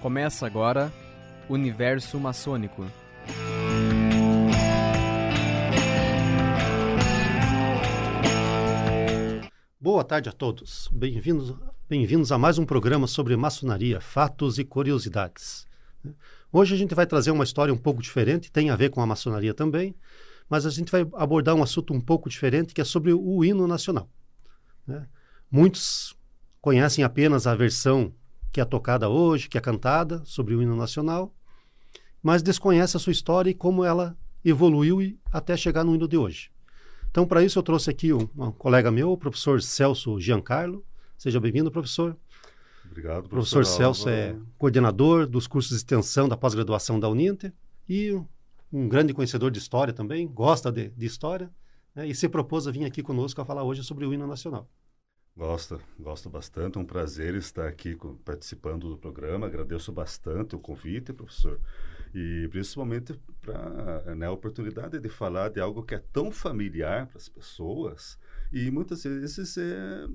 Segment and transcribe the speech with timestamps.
[0.00, 0.92] Começa agora
[1.48, 2.86] Universo Maçônico.
[9.80, 10.88] Boa tarde a todos.
[10.92, 11.52] Bem-vindos
[11.88, 15.66] bem a mais um programa sobre maçonaria, fatos e curiosidades.
[16.52, 19.06] Hoje a gente vai trazer uma história um pouco diferente, tem a ver com a
[19.06, 19.96] maçonaria também,
[20.48, 23.66] mas a gente vai abordar um assunto um pouco diferente, que é sobre o hino
[23.66, 24.08] nacional.
[24.86, 25.08] Né?
[25.50, 26.16] Muitos
[26.60, 28.14] conhecem apenas a versão
[28.52, 31.34] que é tocada hoje, que é cantada sobre o hino nacional,
[32.22, 36.50] mas desconhecem a sua história e como ela evoluiu até chegar no hino de hoje.
[37.10, 40.84] Então, para isso, eu trouxe aqui um, um, colega meu, o professor Celso Giancarlo.
[41.16, 42.16] Seja bem-vindo, professor.
[42.84, 43.60] Obrigado, professor.
[43.60, 47.52] O professor Celso é coordenador dos cursos de extensão da pós-graduação da Uninter
[47.88, 48.12] e
[48.72, 51.50] um grande conhecedor de história também, gosta de, de história,
[51.94, 54.68] né, e se propôs a vir aqui conosco a falar hoje sobre o hino nacional.
[55.38, 56.80] Gosto, gosto bastante.
[56.80, 59.46] Um prazer estar aqui participando do programa.
[59.46, 61.60] Agradeço bastante o convite, professor.
[62.12, 67.18] E principalmente para né, a oportunidade de falar de algo que é tão familiar para
[67.18, 68.18] as pessoas
[68.52, 70.08] e muitas vezes é,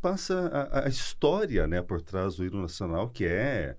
[0.00, 3.76] passa a, a, história né, por trás do hino nacional, que é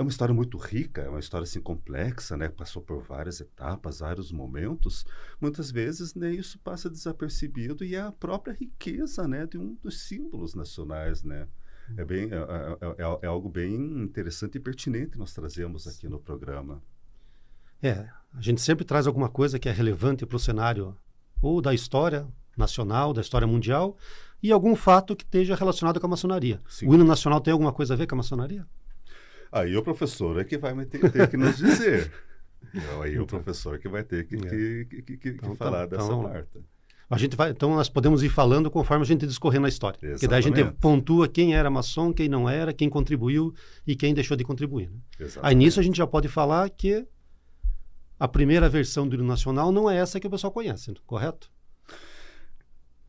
[0.00, 2.48] é uma história muito rica, é uma história assim complexa, né?
[2.48, 5.04] Passou por várias etapas, vários momentos.
[5.38, 10.00] Muitas vezes né, isso passa desapercebido e é a própria riqueza, né, de um dos
[10.00, 11.46] símbolos nacionais, né?
[11.98, 16.08] É bem é, é, é, é algo bem interessante e pertinente que nós trazemos aqui
[16.08, 16.82] no programa.
[17.82, 20.96] É, a gente sempre traz alguma coisa que é relevante para o cenário
[21.42, 23.98] ou da história nacional, da história mundial,
[24.42, 26.62] e algum fato que esteja relacionado com a maçonaria.
[26.68, 26.88] Sim.
[26.88, 28.66] O hino nacional tem alguma coisa a ver com a maçonaria?
[29.52, 32.10] Aí o professor é que vai ter, ter que nos dizer.
[32.74, 34.84] Então, aí então, o professor que vai ter que, é.
[34.84, 36.58] que, que, que então, falar então, dessa então, parte.
[37.08, 39.96] A gente vai, então nós podemos ir falando conforme a gente discorrer na história.
[39.96, 40.20] Exatamente.
[40.20, 43.52] Porque daí a gente pontua quem era maçom, quem não era, quem contribuiu
[43.84, 44.90] e quem deixou de contribuir.
[44.90, 45.26] Né?
[45.42, 47.04] Aí nisso a gente já pode falar que
[48.18, 51.50] a primeira versão do hino nacional não é essa que o pessoal conhece, correto?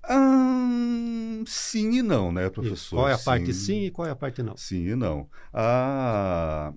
[0.10, 2.96] Hum, sim e não, né, professor?
[2.96, 3.26] E qual é a sim.
[3.26, 4.58] parte sim e qual é a parte não?
[4.58, 5.30] Sim e não.
[5.54, 6.74] Ah,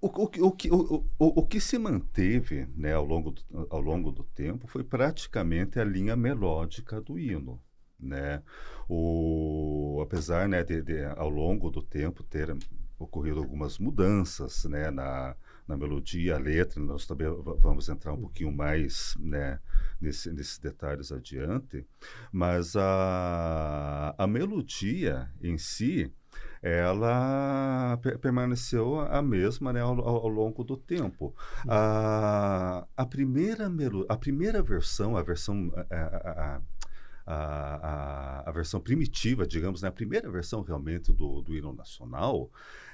[0.00, 4.22] o, o, o, o, o, que se manteve né, ao, longo do, ao longo do
[4.22, 7.58] tempo foi praticamente a linha melódica do hino.
[7.98, 8.42] Né?
[8.86, 12.54] O, apesar né, de, de, ao longo do tempo ter
[12.98, 15.34] ocorrido algumas mudanças né, na,
[15.66, 17.26] na melodia, a letra, nós também
[17.58, 19.58] vamos entrar um pouquinho mais né,
[20.00, 21.86] nesse, nesses detalhes adiante,
[22.30, 26.12] mas a, a melodia em si,
[26.60, 31.34] ela permaneceu a mesma né, ao, ao, longo do tempo.
[31.66, 36.60] A, a, primeira melo, a primeira versão, a versão a, a,
[37.26, 42.50] a, a, versão primitiva, digamos, né, a primeira versão realmente do, do hino nacional,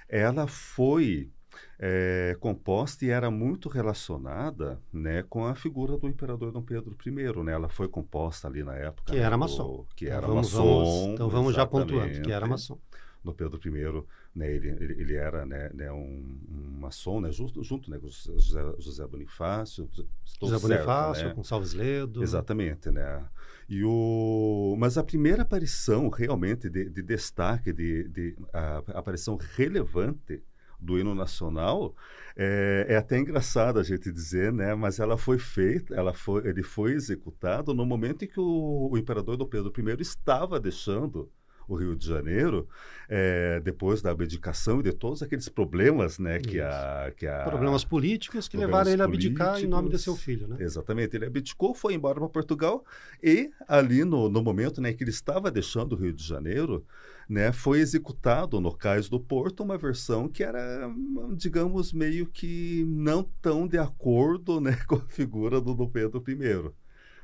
[0.08, 1.30] ela foi
[1.78, 7.42] é, composta e era muito relacionada né, com a figura do imperador Dom Pedro I.
[7.44, 7.52] Né?
[7.52, 9.12] Ela foi composta ali na época.
[9.12, 9.86] Que né, era maçom.
[9.96, 10.84] Que então era vamos, maçom.
[10.84, 12.78] Vamos, então vamos já pontuando, que era maçom.
[13.22, 17.90] Dom Pedro I, né, ele, ele, era né, né, um, um maçom, né, junto, junto
[17.90, 19.88] né, com José, José Bonifácio.
[20.40, 21.34] José Bonifácio, né?
[21.34, 22.22] Gonçalves Ledo.
[22.22, 23.22] Exatamente, né?
[23.68, 29.36] E o, mas a primeira aparição realmente de, de destaque, de, de a, a aparição
[29.36, 30.42] relevante
[30.80, 31.94] do hino nacional
[32.36, 34.74] é, é, até engraçado a gente dizer, né?
[34.74, 38.96] Mas ela foi feita, ela foi, ele foi executado no momento em que o, o
[38.96, 41.30] imperador Dom Pedro I estava deixando
[41.74, 42.68] o Rio de Janeiro,
[43.08, 47.84] é, depois da abdicação e de todos aqueles problemas, né, que a, que a problemas
[47.84, 50.56] políticos que problemas levaram ele a abdicar em nome de seu filho, né?
[50.60, 52.84] Exatamente, ele abdicou, foi embora para Portugal
[53.22, 56.84] e ali no, no momento, né, que ele estava deixando o Rio de Janeiro,
[57.28, 60.90] né, foi executado no Cais do Porto uma versão que era,
[61.36, 66.72] digamos, meio que não tão de acordo, né, com a figura do Dom Pedro I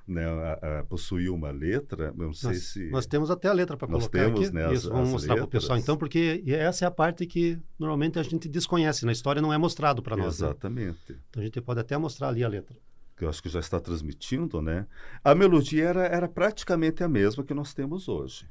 [0.06, 2.90] né, a, a, uma letra, não sei nós, se...
[2.90, 4.54] Nós temos até a letra para colocar temos, aqui.
[4.54, 7.26] Né, Isso, as, vamos as mostrar para o pessoal então, porque essa é a parte
[7.26, 10.41] que normalmente a gente desconhece, na história não é mostrado para nós.
[10.41, 10.47] Né?
[10.48, 11.12] Exatamente.
[11.12, 11.18] Né?
[11.28, 12.76] Então a gente pode até mostrar ali a letra.
[13.16, 14.86] Que eu acho que já está transmitindo, né?
[15.24, 18.47] A melodia era, era praticamente a mesma que nós temos hoje,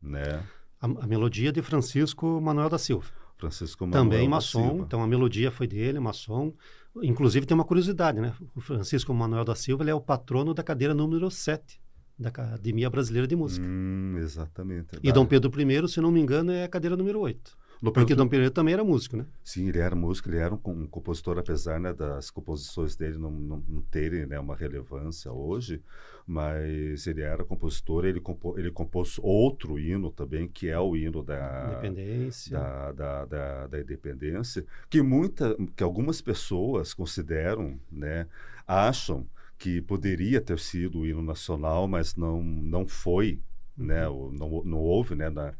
[0.00, 0.42] né?
[0.80, 3.06] A, a melodia de Francisco Manuel da Silva.
[3.36, 6.54] Francisco Manuel Também maçom, então a melodia foi dele, maçom.
[7.02, 8.34] Inclusive tem uma curiosidade, né?
[8.54, 11.80] O Francisco Manuel da Silva é o patrono da cadeira número 7
[12.18, 13.64] da Academia Brasileira de Música.
[13.66, 14.98] Hum, exatamente.
[15.02, 17.56] E Dom Pedro I, se não me engano, é a cadeira número 8.
[17.82, 19.24] Dom Porque Dom Pedro também era músico, né?
[19.42, 23.30] sim, ele era músico, ele era um, um compositor, apesar né, das composições dele não,
[23.30, 25.82] não, não terem né, uma relevância hoje,
[26.26, 31.22] mas ele era compositor, ele, compo, ele compôs outro hino também, que é o hino
[31.22, 32.58] da, Independência.
[32.58, 38.26] da, da, da, da independência, que, muita, que algumas pessoas consideram, né,
[38.66, 39.26] acham
[39.60, 43.38] que poderia ter sido o hino nacional, mas não, não foi,
[43.80, 45.54] né, o- não, não houve né, na,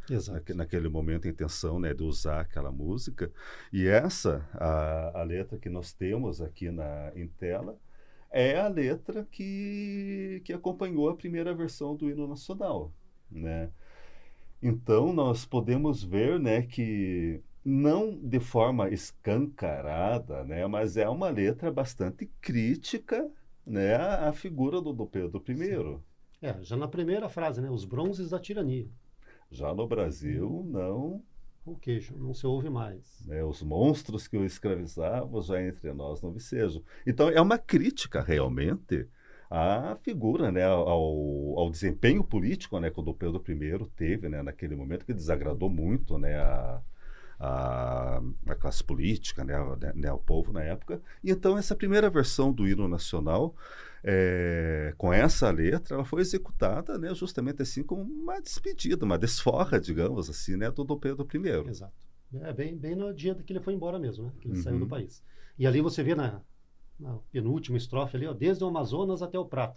[0.54, 3.30] naquele momento a intenção né, de usar aquela música.
[3.72, 7.78] E essa, a, a letra que nós temos aqui na, em tela,
[8.30, 12.92] é a letra que, que acompanhou a primeira versão do hino nacional.
[13.30, 13.70] Né?
[14.62, 21.70] Então, nós podemos ver né, que não de forma escancarada, né, mas é uma letra
[21.72, 23.30] bastante crítica
[23.66, 26.00] né, à figura do, do Pedro I.
[26.42, 27.70] É, já na primeira frase, né?
[27.70, 28.88] Os bronzes da tirania.
[29.50, 31.22] Já no Brasil, não
[31.64, 33.20] O queijo, não se ouve mais.
[33.26, 36.82] né, os monstros que o escravizavam já entre nós não vicejam.
[37.06, 39.06] Então é uma crítica realmente
[39.50, 40.88] à figura, né, ao,
[41.58, 45.68] ao desempenho político, né, que o Dom Pedro I teve, né, naquele momento que desagradou
[45.68, 46.80] muito, né, a,
[47.38, 51.02] a, a classe política, né, a- né, ao povo na época.
[51.22, 53.54] E então essa primeira versão do hino nacional
[54.02, 59.80] é, com essa letra, ela foi executada, né, justamente assim como uma despedida, uma desforra,
[59.80, 61.68] digamos assim, né, do Dom Pedro I.
[61.68, 61.92] Exato.
[62.42, 64.32] É bem, bem no dia que ele foi embora mesmo, né?
[64.40, 64.62] Que ele Uhum.
[64.62, 65.20] saiu do país.
[65.58, 66.40] E ali você vê na,
[66.98, 69.76] na penúltima estrofe ali, ó, desde o Amazonas até o Prata.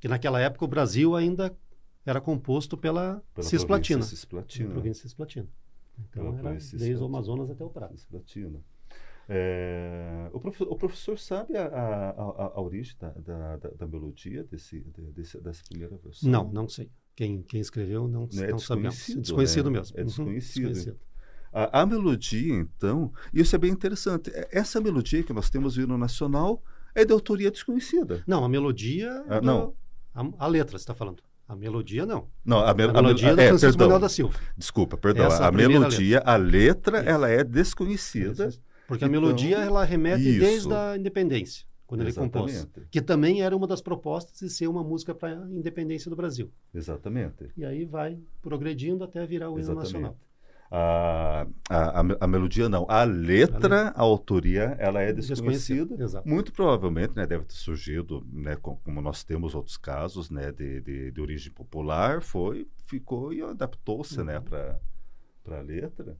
[0.00, 1.54] Que naquela época o Brasil ainda
[2.06, 3.98] era composto pela, Pela Cisplatina.
[3.98, 4.70] província Cisplatina.
[4.70, 5.46] Província Cisplatina.
[5.98, 7.04] Então Pela era desde o.
[7.04, 7.94] Amazonas até o Prata.
[7.94, 8.60] Cisplatina.
[9.28, 14.44] É, o, profe- o professor sabe a, a, a- a origem da, da, da- melodia
[14.44, 16.30] desse, de- desse- dessa primeira versão?
[16.30, 16.90] Não, não sei.
[17.16, 18.94] Quem, quem escreveu não, Não é não sabemos.
[18.96, 19.78] desconhecido, Desconhecido né?
[19.78, 19.96] mesmo.
[19.96, 20.96] É Uhum, desconhecido.
[21.52, 24.30] A, a melodia, então, isso é bem interessante.
[24.34, 26.62] é- Essa melodia que nós temos no nacional
[26.94, 28.22] é de autoria desconhecida.
[28.26, 29.24] Não, a melodia.
[29.28, 29.74] Ah, do- não.
[30.14, 31.22] A, a letra, você está falando.
[31.46, 32.28] A melodia, não.
[32.44, 33.86] Não, a, me- A a melodia mel- é do é, Francisco perdão.
[33.88, 34.38] Manuel da Silva.
[34.56, 35.26] Desculpa, perdão.
[35.26, 37.08] Essa é a a melodia, a letra, Isso.
[37.08, 38.46] ela é desconhecida.
[38.48, 38.60] Isso.
[38.86, 40.40] Porque a Então, melodia ela remete isso.
[40.40, 42.52] desde a independência, quando ele compôs.
[42.54, 42.90] Exatamente.
[42.90, 46.50] Que também era uma das propostas de ser uma música para a independência do Brasil.
[46.74, 47.50] Exatamente.
[47.56, 49.92] E aí vai progredindo até virar o hino Exatamente.
[49.92, 50.16] nacional.
[50.70, 55.94] A, a, a, a melodia não, a letra, a autoria, ela é Desconhecida.
[56.24, 60.80] Muito provavelmente, né, deve ter surgido, né, com- como nós temos outros casos, né, de,
[60.80, 64.44] de, de origem popular, foi, ficou e adaptou-se, né, Uhum.
[64.44, 64.80] para
[65.44, 66.16] para a letra.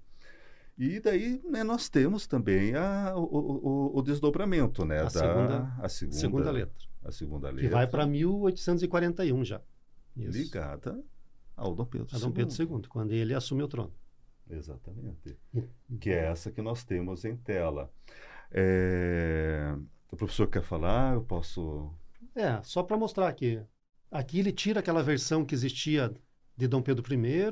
[0.76, 5.76] E daí, né, nós temos também a, o, o, o desdobramento, né, A da segunda-
[5.80, 6.84] a segunda, Segunda letra.
[7.04, 9.60] a segunda letra, Que vai para 1841 já.
[10.16, 10.36] Isso.
[10.36, 11.00] ligada
[11.56, 13.92] ao Dom Pedro A Dom Pedro II, quando ele assume o trono.
[14.50, 15.36] Exatamente.
[16.00, 17.90] Que é essa que nós temos em tela.
[18.50, 19.74] É,
[20.10, 21.14] O professor quer falar?
[21.14, 21.92] Eu posso.
[22.34, 23.60] É, só para mostrar que
[24.10, 26.12] aqui ele tira aquela versão que existia
[26.56, 27.50] de Dom Pedro I,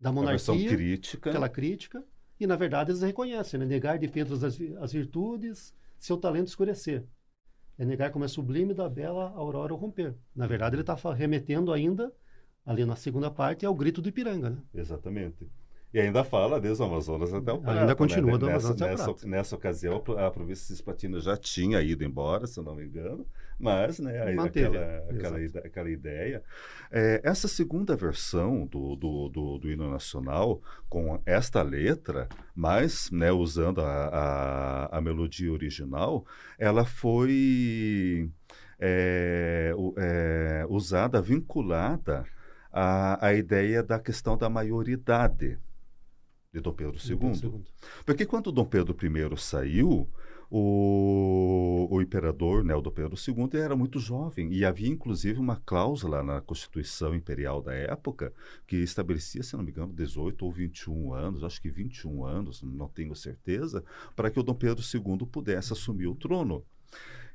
[0.00, 1.30] da A versão monarquia, crítica.
[1.30, 2.04] aquela crítica,
[2.42, 3.66] e na verdade eles reconhecem, né?
[3.66, 4.42] Negar de Pedro as,
[4.80, 7.04] as virtudes, seu talento escurecer.
[7.78, 10.14] É negar como é sublime da bela aurora romper.
[10.34, 12.12] Na verdade ele está remetendo ainda,
[12.64, 14.58] ali na segunda parte, ao grito do Ipiranga, né?
[14.74, 15.48] Exatamente.
[15.94, 17.94] E ainda fala desde o Amazonas até o Ainda Prata.
[17.96, 18.38] continua né?
[18.38, 19.26] do nessa, Amazonas até o nessa, Prata.
[19.28, 23.26] nessa ocasião, a pro- a província cisplatina já tinha ido embora, se não me engano,
[23.58, 25.40] mas né, Manteve, aquela, aquela, exato.
[25.40, 26.42] ide- aquela ideia.
[26.90, 33.30] É, essa segunda versão do, do, do, do hino nacional, com esta letra, mas né,
[33.32, 36.26] usando a, a, a melodia original,
[36.58, 38.30] ela foi
[38.78, 42.24] é, é, usada, vinculada
[42.72, 45.58] à, à ideia da questão da maioridade
[46.52, 47.54] de Dom Pedro Dom Pedro II.
[47.54, 47.64] II.
[48.04, 50.08] Porque quando Dom Pedro I saiu,
[50.54, 55.56] o, o imperador, né, o Dom Pedro II, era muito jovem e havia inclusive uma
[55.56, 58.34] cláusula na Constituição Imperial da época
[58.66, 62.86] que estabelecia, se não me engano, 18 ou 21 anos, acho que 21 anos, não
[62.86, 63.82] tenho certeza,
[64.14, 66.62] para que o Dom Pedro II pudesse assumir o trono.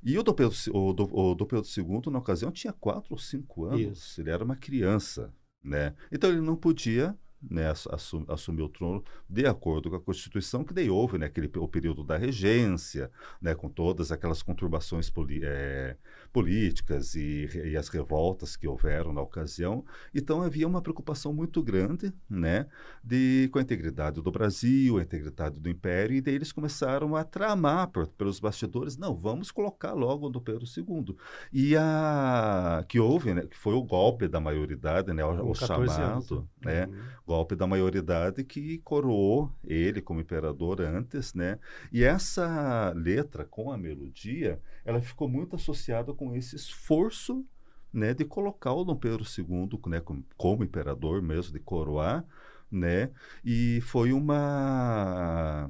[0.04, 3.18] E o Dom Pedro, o Dom, o Dom Pedro II, na ocasião, tinha 4 ou
[3.18, 3.98] 5 anos.
[3.98, 4.22] Isso.
[4.22, 5.34] Ele era uma criança,
[5.64, 5.96] né?
[6.12, 10.64] Então ele não podia né, assu- assu- assumir o trono de acordo com a Constituição,
[10.64, 15.42] que daí houve né, aquele, o período da regência, né, com todas aquelas conturbações poli-
[15.44, 15.96] eh,
[16.34, 19.84] políticas e, e as revoltas que houveram na ocasião.
[20.14, 22.68] Então havia uma preocupação muito grande né,
[23.04, 27.24] de, com a integridade do Brasil, a integridade do Império, e daí eles começaram a
[27.24, 31.16] tramar por- pelos bastidores, não, vamos colocar logo o Dom Pedro II.
[31.52, 35.96] E a que houve, né, que foi o golpe da maioridade, né, o, o 14
[35.96, 36.94] chamado, anos, né, Uhum.
[37.28, 41.60] Golpe da maioridade que coroou ele como imperador antes, né?
[41.92, 47.46] E essa letra com a melodia, ela ficou muito associada com esse esforço,
[47.92, 52.24] né, de colocar o Dom Pedro II, né, como, como imperador mesmo, de coroar,
[52.72, 53.10] né?
[53.44, 55.70] E foi uma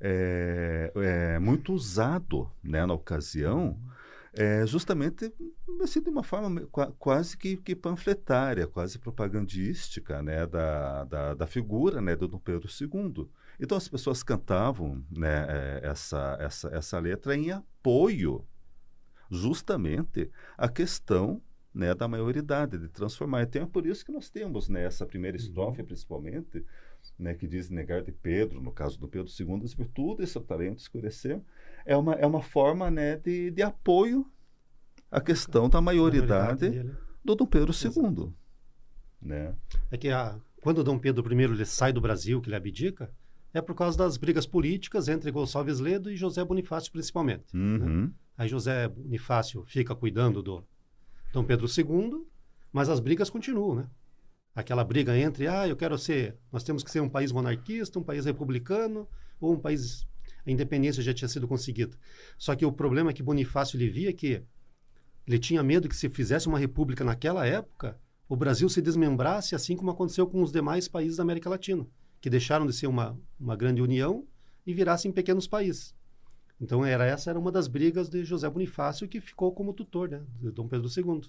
[0.00, 3.78] é, é, muito usado, né, na ocasião
[4.38, 5.34] é, justamente
[5.82, 6.64] assim, de uma forma
[6.96, 12.68] quase que, que, panfletária, quase propagandística né, da, da, da, figura né, do Dom Pedro
[12.68, 13.28] II.
[13.58, 18.46] Então as pessoas cantavam né, é, essa, essa, essa letra em apoio
[19.28, 21.42] justamente à questão
[21.78, 23.44] né, da maioridade, de transformar.
[23.44, 25.44] Então é por isso que nós temos né, essa primeira uhum.
[25.44, 26.64] estrofe, principalmente,
[27.16, 30.80] né, que diz negar de Pedro, no caso do Pedro II, as virtudes, seu talento
[30.80, 31.40] escurecer,
[31.86, 34.26] é uma, é uma forma né, de, de apoio
[35.08, 38.32] à questão da maioridade, maioridade do Dom Pedro II.
[39.22, 39.54] Né?
[39.88, 43.08] É que a, quando Dom Pedro I ele sai do Brasil, que ele abdica,
[43.54, 47.56] é por causa das brigas políticas entre Gonçalves Ledo e José Bonifácio, principalmente.
[47.56, 47.60] Né?
[47.62, 48.02] Uhum.
[48.02, 48.10] Né?
[48.36, 50.64] Aí José Bonifácio fica cuidando do
[51.32, 52.26] Dom Pedro II,
[52.72, 53.86] mas as brigas continuam, né?
[54.54, 58.02] Aquela briga entre, ah, eu quero ser, nós temos que ser um país monarquista, um
[58.02, 59.08] país republicano,
[59.40, 60.06] ou um país
[60.46, 61.96] a independência já tinha sido conseguida.
[62.38, 64.42] Só que o problema é que Bonifácio ele via que
[65.26, 69.76] ele tinha medo que se fizesse uma república naquela época, o Brasil se desmembrasse, assim
[69.76, 71.86] como aconteceu com os demais países da América Latina,
[72.20, 74.26] que deixaram de ser uma, uma grande união
[74.66, 75.94] e virassem pequenos países.
[76.60, 80.22] Então era essa era uma das brigas de José Bonifácio que ficou como tutor, né,
[80.40, 81.22] de Dom Pedro II.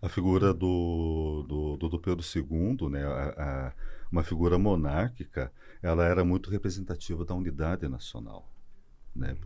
[0.00, 3.34] A figura do, do, do, Pedro II, né, a,
[3.68, 3.72] a,
[4.10, 8.48] uma figura monárquica, ela era muito representativa da unidade nacional.
[9.14, 9.36] Né?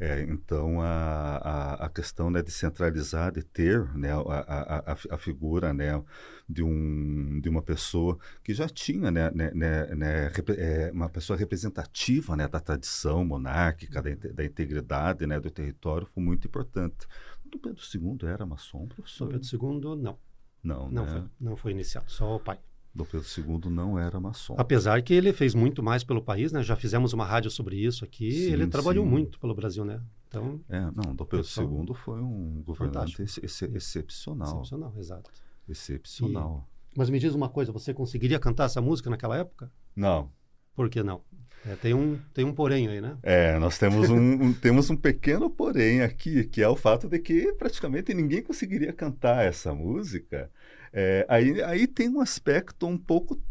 [0.00, 5.16] É, então, a, a, a, questão né, de centralizar, de ter né, a, a, a,
[5.16, 6.02] figura né,
[6.48, 11.38] de, um, de uma pessoa que já tinha né, né, né, né é, uma pessoa
[11.38, 17.06] representativa né, da tradição monárquica, da, da integridade né, do território, foi muito importante.
[17.44, 19.28] O Pedro II era maçom, professor?
[19.28, 20.18] O Pedro II, não.
[20.62, 21.12] Não, não, né?
[21.12, 22.58] foi, não foi iniciado, só o pai.
[22.94, 24.54] Dom Pedro II não era maçom.
[24.56, 26.62] Apesar que ele fez muito mais pelo país, né?
[26.62, 28.30] Já fizemos uma rádio sobre isso aqui.
[28.30, 29.10] Sim, ele trabalhou sim.
[29.10, 30.00] muito pelo Brasil, né?
[30.28, 34.48] Então, é, não, Dom Pedro II foi um governante ex ex excepcional.
[34.48, 35.30] Excepcional, exato.
[35.68, 36.68] Excepcional.
[36.92, 39.72] E, mas me diz uma coisa, você conseguiria cantar essa música naquela época?
[39.96, 40.30] Não.
[40.74, 41.20] Por que não?
[41.66, 43.16] É, tem, um, tem um porém aí, né?
[43.22, 47.18] É, nós temos um, um, temos um pequeno porém aqui, que é o fato de
[47.18, 50.50] que praticamente ninguém conseguiria cantar essa música
[50.96, 53.42] é, aí, aí tem um aspecto um pouco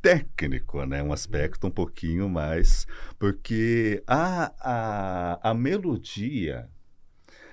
[0.00, 1.02] técnico, né?
[1.02, 2.86] um aspecto um pouquinho mais.
[3.18, 6.68] Porque a, a, a melodia,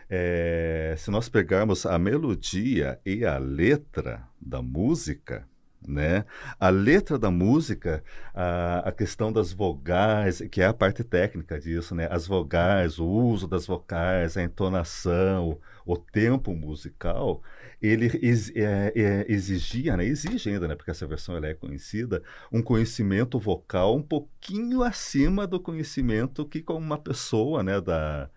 [0.08, 5.49] é, se nós pegarmos a melodia e a letra da música,
[5.88, 6.26] né?
[6.60, 11.96] A letra da música, a, a questão das vogais, que é a parte técnica disso,
[11.96, 12.08] né?
[12.12, 17.42] As vogais, o uso das vocais, a entonação, o tempo musical,
[17.82, 20.06] ele ex, é, é, exigia, né?
[20.06, 20.76] exige ainda, né?
[20.76, 22.22] porque essa versão ela é conhecida,
[22.52, 28.30] um conhecimento vocal um pouquinho acima do conhecimento que uma pessoa né, da,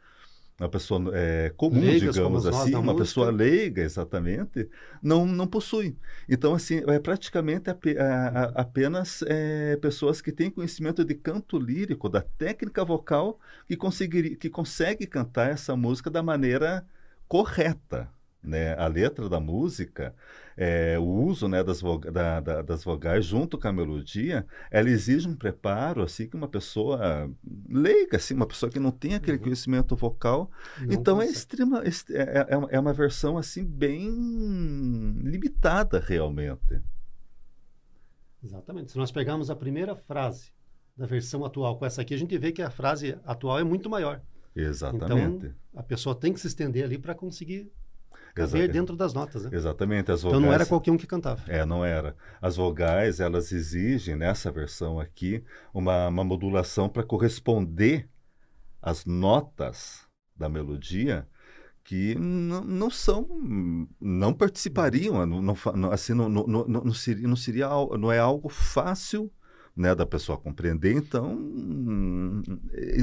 [0.62, 3.02] uma pessoa é, comum, Leigas, digamos assim, uma música.
[3.02, 4.68] pessoa leiga, exatamente,
[5.02, 5.96] não, não possui.
[6.28, 11.58] Então, assim, é praticamente a, a, a, apenas é, pessoas que têm conhecimento de canto
[11.58, 16.86] lírico, da técnica vocal, que, conseguir, que consegue cantar essa música da maneira
[17.26, 18.08] correta.
[18.42, 18.74] Né?
[18.76, 20.14] A letra da música,
[20.56, 21.80] é, o uso né, das,
[22.12, 26.48] da, da, das vogais junto com a melodia, ela exige um preparo assim que uma
[26.48, 27.30] pessoa
[27.68, 29.44] leiga, assim, uma pessoa que não tem aquele uhum.
[29.44, 30.50] conhecimento vocal.
[30.80, 31.88] Não então é extrema, é,
[32.20, 34.10] é, é uma versão assim bem
[35.22, 36.82] limitada realmente.
[38.42, 38.90] Exatamente.
[38.90, 40.50] Se nós pegarmos a primeira frase
[40.96, 43.88] da versão atual com essa aqui, a gente vê que a frase atual é muito
[43.88, 44.20] maior.
[44.54, 45.46] Exatamente.
[45.46, 47.70] Então, a pessoa tem que se estender ali para conseguir
[48.34, 49.44] caber dentro das notas.
[49.44, 49.50] Né?
[49.52, 50.10] Exatamente.
[50.10, 51.42] As vogais, então não era qualquer um que cantava.
[51.46, 52.16] É, não era.
[52.40, 58.08] As vogais, elas exigem, nessa versão aqui, uma, uma modulação para corresponder
[58.80, 61.26] às notas da melodia
[61.84, 63.28] que não, não são,
[64.00, 68.48] não participariam, não, não, assim, não, não, não, não, seria, não seria, não é algo
[68.48, 69.32] fácil
[69.76, 70.94] né, da pessoa compreender.
[70.94, 71.38] Então,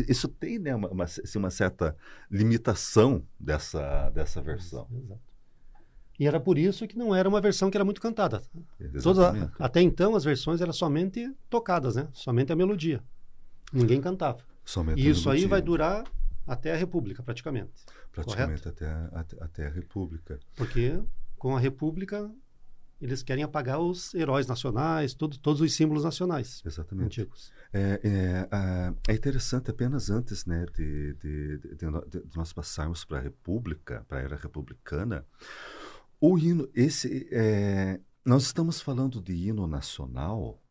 [0.08, 1.96] isso tem né, uma, uma, assim, uma certa
[2.30, 4.88] limitação dessa, dessa versão.
[4.92, 5.30] Exato.
[6.20, 8.42] E era por isso que não era uma versão que era muito cantada.
[9.02, 12.10] Toda, até então, as versões eram somente tocadas, né?
[12.12, 13.02] somente a melodia.
[13.72, 14.40] Ninguém cantava.
[14.66, 16.04] Somente e isso aí vai durar
[16.46, 17.72] até a República, praticamente.
[18.12, 20.40] Praticamente até até, até a República.
[20.56, 21.02] Porque
[21.38, 22.30] com a República
[23.02, 27.22] eles querem apagar os heróis nacionais, tudo, todos os símbolos nacionais Exatamente.
[27.22, 27.52] antigos.
[27.72, 31.76] É, é, é interessante, apenas antes né, de, de, de-
[32.26, 35.26] de nós passarmos para a República, para a era republicana,
[36.20, 40.62] o hino, esse, é, nós estamos falando de hino nacional,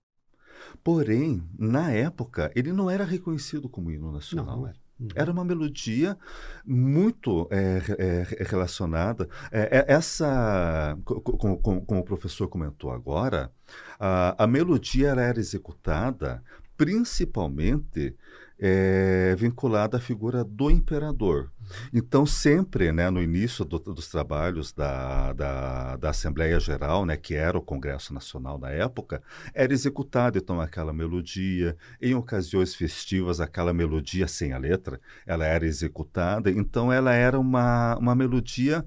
[0.84, 4.56] porém, na época, ele não era reconhecido como hino Não, nacional.
[4.58, 4.87] não era.
[5.00, 5.08] Uhum.
[5.14, 6.18] Era uma melodia
[6.66, 9.28] muito é, é, re- relacionada.
[9.50, 13.52] É, essa, co- co- como, como- o professor comentou agora,
[13.98, 16.42] a, a melodia era executada
[16.76, 18.16] principalmente
[18.60, 21.50] é, vinculada à figura do imperador.
[21.92, 27.34] Então, sempre, né, no início do- dos trabalhos da, da, da Assembleia Geral, né, que
[27.34, 29.22] era o Congresso Nacional na época,
[29.54, 31.76] era executada então aquela melodia.
[32.00, 36.50] Em ocasiões festivas, aquela melodia sem a letra, ela era executada.
[36.50, 38.84] Então, ela era uma, uma melodia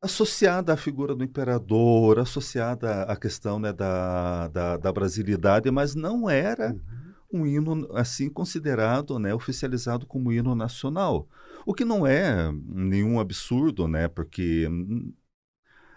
[0.00, 6.28] associada à figura do imperador, associada à questão né, da, da, da brasilidade, mas não
[6.28, 7.11] era Uhum.
[7.32, 11.28] Um hino assim considerado, né, oficializado como hino nacional.
[11.64, 14.68] O que não é nenhum absurdo, né, porque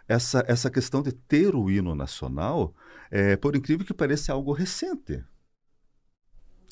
[0.08, 2.74] essa, essa questão de ter o hino nacional,
[3.10, 5.24] é, por incrível que pareça, é algo recente.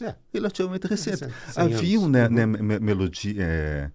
[0.02, 0.16] É.
[0.34, 1.26] Relativamente recente.
[1.26, 2.34] Recente, 100 Havia né, Uhum.
[2.34, 3.36] né, me- melodia.
[3.44, 3.92] é,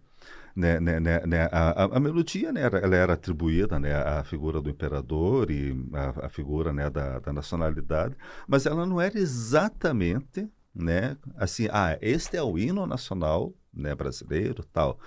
[0.57, 4.61] né, né, né, né, a, a- melodia né, era, ela era atribuída né, à figura
[4.61, 10.49] do imperador e à, à figura né, da, da nacionalidade, mas ela não era exatamente
[10.79, 14.99] né, assim, ah, este é o hino nacional né, brasileiro tal.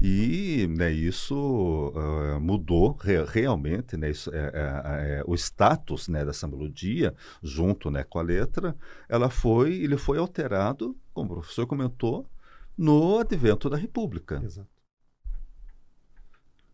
[0.00, 6.24] E né, isso ah, mudou re- realmente né, isso, é, é, é, o status né,
[6.24, 8.76] dessa melodia, junto né, com a letra,
[9.08, 12.28] ela foi, ele foi alterado, como o professor comentou,
[12.76, 14.40] no advento da República.
[14.44, 14.68] Exato.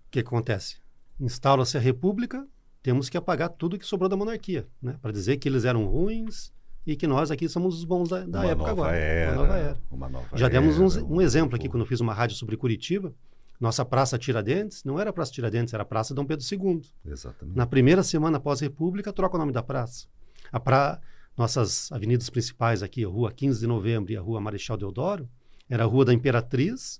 [0.06, 0.78] O que acontece?
[1.18, 2.46] Instala-se a república,
[2.82, 4.96] temos que apagar tudo que sobrou da monarquia, né?
[5.02, 6.52] Para dizer que eles eram ruins
[6.86, 8.96] e que nós aqui somos os bons da, da época agora.
[8.96, 9.76] Era, Uma nova era.
[9.90, 12.56] uma nova Já demos um, era, um exemplo aqui quando eu fiz uma rádio sobre
[12.56, 13.12] Curitiba.
[13.58, 16.82] Nossa Praça Tiradentes não era Praça Tiradentes, era Praça Dom Pedro II.
[17.04, 17.56] Exatamente.
[17.56, 20.06] Na primeira semana após a República, troca o nome da praça.
[20.52, 21.00] A pra...
[21.36, 25.28] Nossas avenidas principais aqui, a Rua 15 de Novembro e a Rua Marechal Deodoro,
[25.68, 26.98] era a Rua da Imperatriz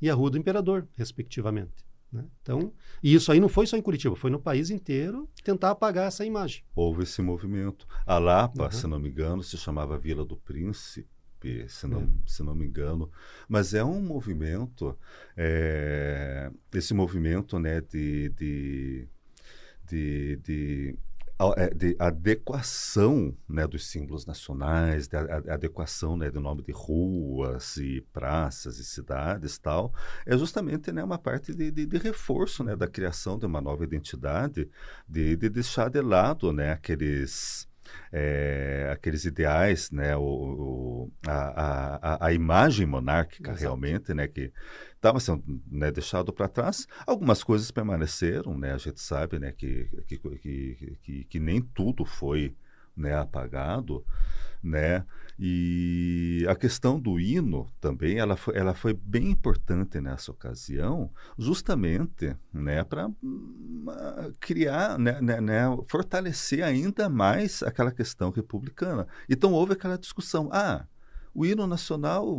[0.00, 1.84] e a Rua do Imperador, respectivamente.
[2.14, 2.24] Né?
[2.40, 2.72] Então,
[3.02, 6.24] e isso aí não foi só em Curitiba, foi no país inteiro tentar apagar essa
[6.24, 6.62] imagem.
[6.74, 7.86] Houve esse movimento.
[8.06, 8.70] A Lapa, Uhum.
[8.70, 11.08] se não me engano, se chamava Vila do Príncipe,
[11.68, 12.06] se não, É.
[12.26, 13.10] se não me engano.
[13.48, 14.96] Mas é um movimento,
[15.36, 19.08] é, esse movimento né, de, de,
[19.86, 20.96] de, de,
[21.76, 25.16] de adequação né, dos símbolos nacionais, de
[25.50, 29.92] adequação né, do nome de ruas e praças e cidades tal,
[30.24, 33.84] é justamente né, uma parte de, de, de reforço né, da criação de uma nova
[33.84, 34.70] identidade
[35.08, 37.68] de, de deixar de lado né, aqueles,
[38.12, 43.62] é, aqueles ideais, né, o, o- a, a, a imagem monárquica Exato.
[43.62, 44.52] realmente, né, que
[45.04, 46.88] estava sendo né, deixado para trás.
[47.06, 52.06] Algumas coisas permaneceram, né, a gente sabe né, que, que, que, que, que nem tudo
[52.06, 52.56] foi
[52.96, 54.04] né, apagado,
[54.62, 55.04] né?
[55.38, 62.36] E a questão do hino também, ela foi, ela foi bem importante nessa ocasião, justamente,
[62.52, 63.10] né, para
[64.38, 69.08] criar, né, né, né, fortalecer ainda mais aquela questão republicana.
[69.28, 70.86] Então houve aquela discussão, ah,
[71.34, 72.38] o hino nacional,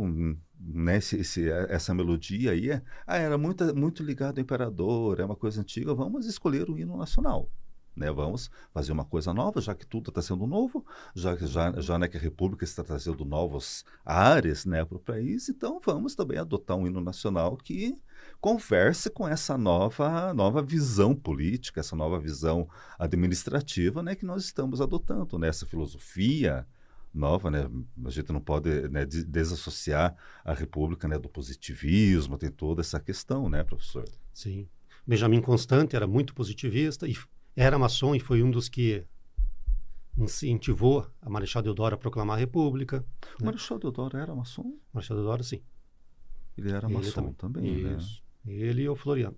[0.58, 5.24] né, esse, esse- essa melodia aí, é, ah, era muito, muito ligado ao imperador, é
[5.24, 7.50] uma coisa antiga, vamos escolher o hino nacional.
[7.94, 11.98] Né, vamos fazer uma coisa nova, já que tudo está sendo novo, já, já, já
[11.98, 16.36] né, que a República está trazendo novos ares né, para o país, então vamos também
[16.36, 17.96] adotar um hino nacional que
[18.38, 24.82] converse com essa nova, nova visão política, essa nova visão administrativa né, que nós estamos
[24.82, 26.66] adotando, né, essa filosofia
[27.16, 27.68] nova, né?
[28.04, 33.00] A gente não pode né, de- desassociar a República né, do positivismo, tem toda essa
[33.00, 34.04] questão, né, professor?
[34.32, 34.68] Sim.
[35.06, 37.16] Benjamin Constant era muito positivista e
[37.56, 39.04] era maçom e foi um dos que
[40.18, 43.04] incentivou a Marechal Deodoro a proclamar a República.
[43.40, 44.78] O Marechal Deodoro era maçom?
[44.92, 45.60] Marechal Deodoro, sim.
[46.56, 47.96] Ele era maçom também, né?
[47.98, 48.22] Isso.
[48.46, 49.36] Ele e o Floriano.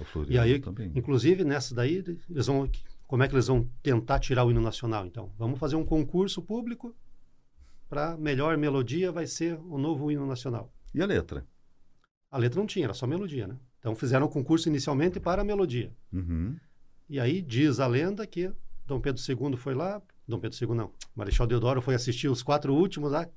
[0.00, 0.90] O Floriano E aí, também.
[0.94, 2.68] inclusive, nessa daí, eles vão.
[3.10, 5.04] Como é que eles vão tentar tirar o hino nacional?
[5.04, 6.94] Então, vamos fazer um concurso público
[7.88, 10.72] para melhor melodia vai ser o novo hino nacional.
[10.94, 11.44] E a letra?
[12.30, 13.56] A letra não tinha, era só melodia, né?
[13.80, 15.92] Então fizeram o concurso inicialmente para a melodia.
[16.12, 16.56] Uhum.
[17.08, 18.52] E aí diz a lenda que
[18.86, 22.72] Dom Pedro II foi lá, Dom Pedro II não, Marechal Deodoro foi assistir os quatro
[22.72, 23.28] últimos lá,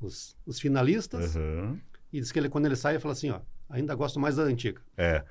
[0.00, 1.78] os, os finalistas, Uhum.
[2.12, 4.42] e diz que ele, quando ele sai, ele fala assim, ó, ainda gosto mais da
[4.42, 4.82] antiga.
[4.96, 5.24] É,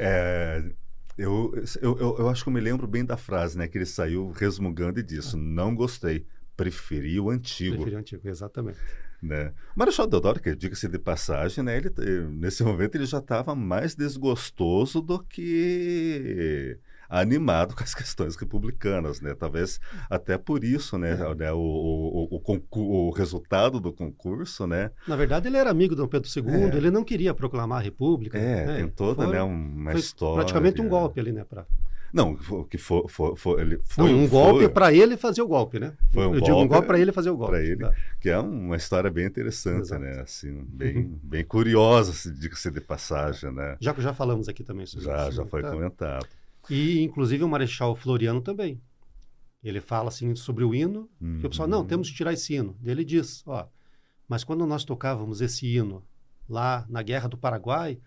[0.00, 0.74] é,
[1.16, 3.68] Eu, eu, eu, eu, acho que eu me lembro bem da frase, né?
[3.68, 7.76] Que ele saiu resmungando e disse: não gostei, preferi o antigo.
[7.76, 8.78] Preferi o antigo, exatamente.
[9.22, 9.54] Né?
[9.74, 11.76] Marechal Deodoro, que diga-se de passagem, né?
[11.76, 11.90] Ele,
[12.30, 16.78] nesse momento ele já estava mais desgostoso do que
[17.20, 19.34] animado com as questões republicanas, né?
[19.34, 21.12] Talvez até por isso, né?
[21.12, 21.34] É.
[21.34, 21.52] né?
[21.52, 24.90] O, o, o, o, resultado do concurso, né?
[25.06, 26.76] Na verdade, ele era amigo de Dom Pedro II, é.
[26.76, 28.38] ele não queria proclamar a República.
[28.38, 28.76] É, né?
[28.78, 30.36] tem toda né, uma história.
[30.36, 31.44] Praticamente um golpe ali, né?
[31.44, 31.64] Pra...
[32.12, 32.36] Não,
[32.68, 35.94] que foi, foi, foi, ele foi não, um golpe para ele fazer o golpe, né?
[36.12, 37.52] Foi um Eu golpe, digo um golpe para ele fazer o golpe.
[37.54, 37.92] Para ele, tá.
[38.20, 40.00] que é uma história bem interessante, Exato.
[40.00, 40.20] né?
[40.20, 43.76] Assim, bem, bem curiosa, diga-se de passagem, né?
[43.80, 45.38] Já que já falamos aqui também sobre já, isso.
[45.38, 45.72] Já, foi tá.
[45.72, 46.28] comentado.
[46.70, 48.80] E, inclusive, o Marechal Floriano também.
[49.62, 51.38] Ele fala assim sobre o hino, uhum.
[51.40, 51.86] que o pessoal, não, uhum.
[51.86, 52.76] temos que tirar esse hino.
[52.84, 53.66] Ele diz, ó,
[54.28, 56.04] mas quando nós tocávamos esse hino
[56.48, 57.98] lá na Guerra do Paraguai,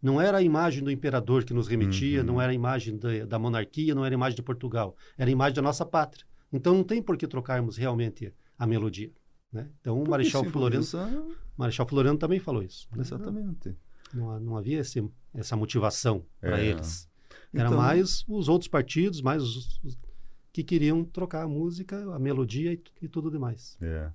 [0.00, 2.26] não era a imagem do imperador que nos remetia, uhum.
[2.26, 5.32] não era a imagem da, da, monarquia, não era a imagem de Portugal, era a
[5.32, 6.24] imagem da nossa pátria.
[6.52, 9.10] Então não tem por que trocarmos realmente a melodia.
[9.52, 9.68] Né?
[9.80, 10.84] Então o Marechal Floriano,
[11.56, 12.88] Marechal Floriano também falou isso.
[12.92, 13.00] Né?
[13.00, 13.76] Exatamente.
[14.12, 15.02] Não, não havia esse,
[15.34, 16.66] essa motivação para é.
[16.66, 17.08] eles.
[17.54, 17.78] Era então...
[17.78, 19.98] mais os outros partidos, mais os, os,
[20.52, 23.76] que queriam trocar a música, a melodia e, e tudo demais.
[23.80, 24.10] É.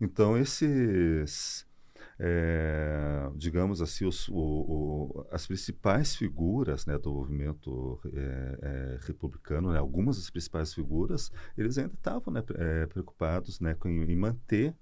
[0.00, 1.66] Então, esses,
[2.18, 9.72] é, digamos assim, os, o, o, as principais figuras né, do movimento é, é, republicano,
[9.72, 14.74] né, algumas das principais figuras, eles ainda estavam né, é, preocupados né, com, em manter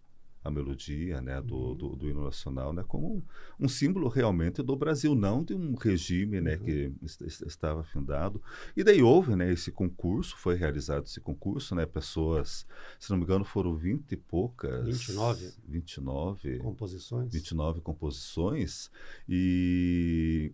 [0.46, 1.74] a melodia né, do, uhum.
[1.74, 3.22] do, do, hino nacional né, como um,
[3.60, 6.64] um, símbolo realmente do Brasil, não de um regime né, uhum.
[6.64, 8.40] que est estava findado.
[8.76, 12.66] E daí houve né, esse concurso, foi realizado esse concurso, né, pessoas,
[12.98, 14.84] se não me engano, foram 20 e poucas.
[14.84, 15.52] 29.
[15.66, 17.32] 29 composições.
[17.32, 18.90] 29 composições.
[19.28, 20.52] E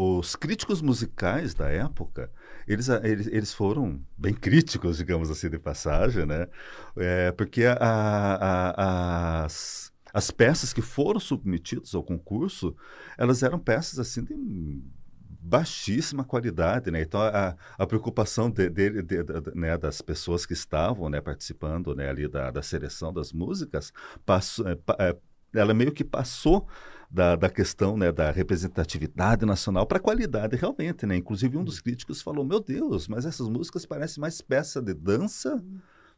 [0.00, 2.30] os críticos musicais da época,
[2.68, 6.46] eles, eles, eles foram bem críticos, digamos assim, de passagem, né?
[6.96, 12.76] É, porque a, a, as, as peças que foram submetidas ao concurso,
[13.16, 14.80] elas eram peças assim de
[15.40, 17.02] baixíssima qualidade, né?
[17.02, 19.24] Então a, a preocupação de, de, de, de,
[19.56, 23.92] né, das pessoas que estavam né, participando né, ali da, da seleção das músicas,
[24.24, 25.16] passou, é, é,
[25.54, 26.68] ela meio que passou
[27.10, 31.06] da, da questão né, da representatividade nacional para a qualidade, realmente.
[31.06, 31.16] Né?
[31.16, 35.62] Inclusive, um dos críticos falou: Meu Deus, mas essas músicas parecem mais peça de dança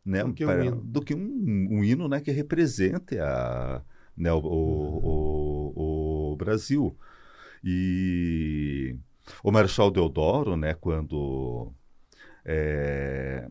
[0.05, 0.77] né, do que, para, um, hino.
[0.83, 3.83] Do que um, um, hino né, que represente a,
[4.17, 6.97] né, o, o, o, o Brasil.
[7.63, 8.97] E
[9.45, 11.73] o Marechal Deodoro, né, quando.
[12.45, 13.49] É,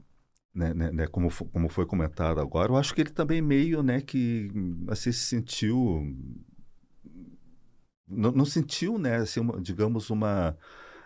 [0.54, 4.02] né, né, né, como, como foi comentado agora, eu acho que ele também meio né,
[4.02, 4.52] que
[4.90, 6.04] assim, se sentiu
[8.10, 10.58] não, não sentiu, né, assim, uma, digamos, uma,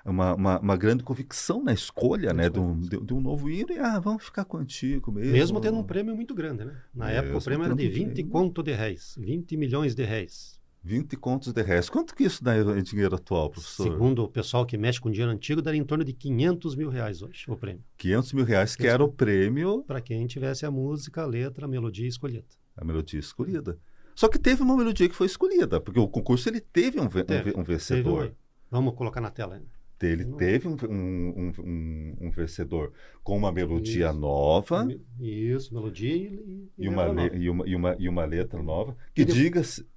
[0.06, 3.72] uma, uma, uma, grande convicção na escolha né, de, um, de, de, um novo hino
[3.72, 5.32] e ah, vamos ficar contigo mesmo.
[5.32, 6.76] Mesmo tendo um prêmio muito grande, né?
[6.94, 8.32] Na época o prêmio era de 20 prêmio.
[8.32, 10.62] conto de réis, 20 milhões de réis.
[10.84, 11.90] 20 contos de réis.
[11.90, 13.84] Quanto que isso dá em dinheiro atual, professor?
[13.84, 17.22] Segundo o pessoal que mexe com dinheiro antigo, daria em torno de 500 mil reais
[17.22, 17.82] hoje, o prêmio.
[17.98, 19.84] 500 mil reais, que era o prêmio...
[19.88, 22.46] Para quem tivesse a música, a letra, a melodia escolhida.
[22.76, 23.80] A melodia escolhida.
[24.16, 27.52] Só que teve uma melodia que foi escolhida, porque o concurso ele teve um, teve,
[27.52, 28.24] um, um vencedor.
[28.24, 28.36] Teve
[28.70, 29.62] Vamos colocar na tela.
[30.02, 30.36] Ele Não.
[30.36, 31.54] teve um, um,
[32.22, 32.92] um, vencedor
[33.24, 34.20] com uma melodia Isso.
[34.20, 34.88] nova.
[35.20, 38.98] Isso, melodia e, e, e, uma, e, uma, e, uma, e uma letra nova.
[39.14, 39.88] Que diga-se.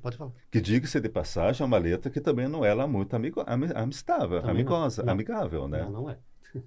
[0.00, 0.32] Pode falar.
[0.50, 4.40] Que diga-se de passagem, é uma letra que também não é lá muito amigo, amistável,
[4.40, 5.12] também amigosa, não.
[5.12, 5.82] amigável, né?
[5.82, 6.18] Não, não é.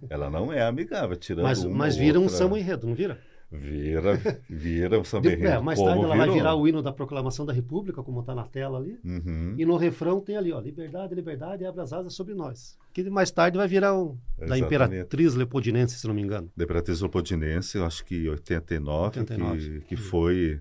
[0.09, 2.35] Ela não é amigável, tirando Mas, mas vira outra...
[2.35, 3.19] um samba enredo, não vira?
[3.49, 5.47] Vira, vira o samba enredo.
[5.47, 6.17] É, mais tarde ela virou.
[6.17, 8.99] vai virar o hino da proclamação da República, como está na tela ali.
[9.05, 9.55] Uhum.
[9.57, 12.77] E no refrão tem ali, ó, liberdade, liberdade, abre as asas sobre nós.
[12.93, 16.51] Que mais tarde vai virar um da Imperatriz Leopoldinense, se não me engano.
[16.57, 19.79] Da Imperatriz Leopoldinense, eu acho que 89, 89.
[19.79, 20.59] que, que foi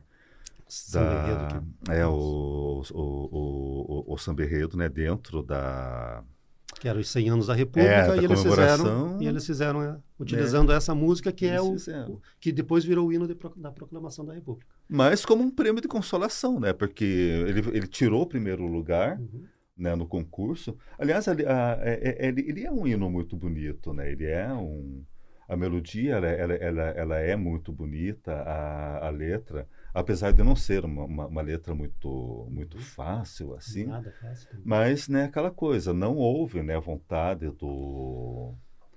[0.93, 6.23] da, é o, o, o, o, o samba enredo, né, dentro da
[6.79, 9.97] que era os 100 anos da República, é, e, eles fizeram, e eles fizeram, é,
[10.19, 13.71] utilizando é, essa música que é o, o, que depois virou o hino de, da
[13.71, 14.67] proclamação da República.
[14.89, 16.73] Mas como um prêmio de consolação, né?
[16.73, 19.45] Porque ele, ele tirou o primeiro lugar uhum.
[19.77, 20.77] né, no concurso.
[20.99, 24.11] Aliás, ele, a, a, ele, ele é um hino muito bonito, né?
[24.11, 25.03] Ele é um
[25.49, 30.55] a melodia ela, ela, ela, ela é muito bonita, a, a letra apesar de não
[30.55, 35.93] ser uma, uma, uma letra muito muito fácil assim Nada fácil mas né aquela coisa
[35.93, 38.55] não houve né vontade do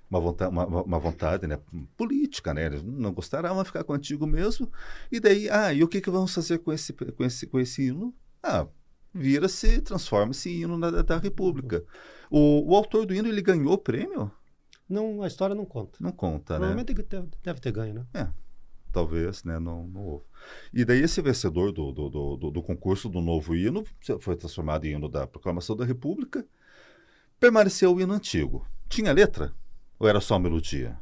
[0.09, 1.59] uma vontade, uma, uma, vontade né,
[1.95, 2.65] política, né?
[2.65, 4.69] Eles não gostaram, vamos ficar contigo mesmo.
[5.11, 7.87] E daí, ah, e o que, que vamos fazer com esse, com esse, com esse
[7.87, 8.13] hino?
[8.41, 8.65] Ah,
[9.13, 11.83] vira-se, transforma-se em hino da, da República.
[12.29, 14.31] O, o autor do hino, ele ganhou o prêmio?
[14.89, 15.99] Não, a história não conta.
[16.01, 16.67] Não conta, né?
[16.67, 18.05] Provavelmente deve, deve ter ganho, né?
[18.13, 18.27] É,
[18.91, 19.59] talvez, né?
[19.59, 20.25] Não, não houve.
[20.73, 23.83] E daí esse vencedor do, do, do, do, concurso do novo hino
[24.19, 26.45] foi transformado em hino da Proclamação da República.
[27.39, 28.65] Permaneceu o hino antigo.
[28.89, 29.53] Tinha letra?
[29.99, 30.97] Ou era só melodia?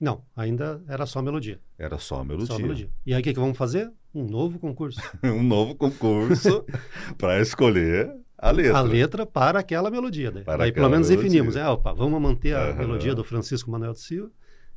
[0.00, 1.60] Não, ainda era só melodia.
[1.78, 2.46] Era só melodia.
[2.46, 2.90] Só melodia.
[3.04, 3.92] E aí o que, que vamos fazer?
[4.14, 5.00] Um novo concurso.
[5.22, 6.64] um novo concurso
[7.18, 8.78] para escolher a letra.
[8.78, 10.30] A letra para aquela melodia.
[10.30, 11.28] Daí, daí pelo menos melodia.
[11.30, 11.56] definimos.
[11.56, 12.76] É, opa, vamos manter a uhum.
[12.76, 14.30] melodia do Francisco Manuel de Silva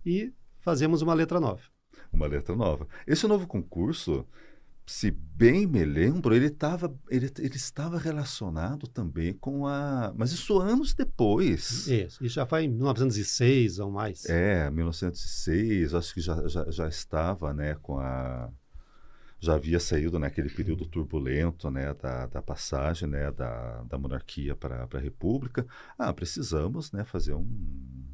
[0.03, 1.61] e fazemos uma letra nova.
[2.11, 2.87] Uma letra nova.
[3.05, 4.25] Esse novo concurso,
[4.85, 10.11] se bem me lembro, ele, tava, ele, ele estava relacionado também com a.
[10.15, 11.87] Mas isso anos depois.
[11.87, 14.25] Isso, isso já foi em 1906 ou mais.
[14.25, 18.49] É, 1906, acho que já, já, já estava né, com a
[19.41, 24.87] já havia saído naquele período turbulento né, da, da passagem né, da, da monarquia para
[24.93, 25.65] a república.
[25.97, 27.47] Ah, precisamos né, fazer um.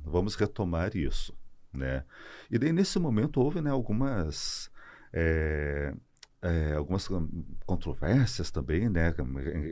[0.05, 1.37] Vamos retomar isso.
[1.73, 2.05] Né?
[2.49, 4.71] E daí, nesse momento, houve né, algumas.
[5.11, 5.93] É,
[6.41, 7.09] é, algumas
[7.65, 9.13] controvérsias também, né,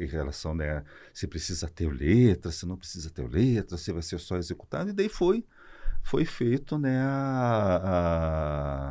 [0.02, 4.20] em, relação, né, se precisa ter letra, se não precisa ter letra, se vai ser
[4.20, 5.46] só executado, e daí foi,
[6.02, 8.85] foi feito, né, a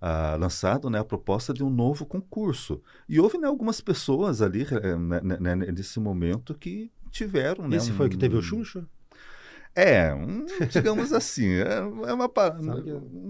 [0.00, 2.80] ah, lançado né, a proposta de um novo concurso.
[3.08, 7.66] E houve né, algumas pessoas ali eh, né, né, né, nesse momento que tiveram.
[7.66, 8.86] Né, Esse foi o que teve o Xuxa?
[9.74, 11.78] É, um, digamos assim, é,
[12.08, 12.30] é uma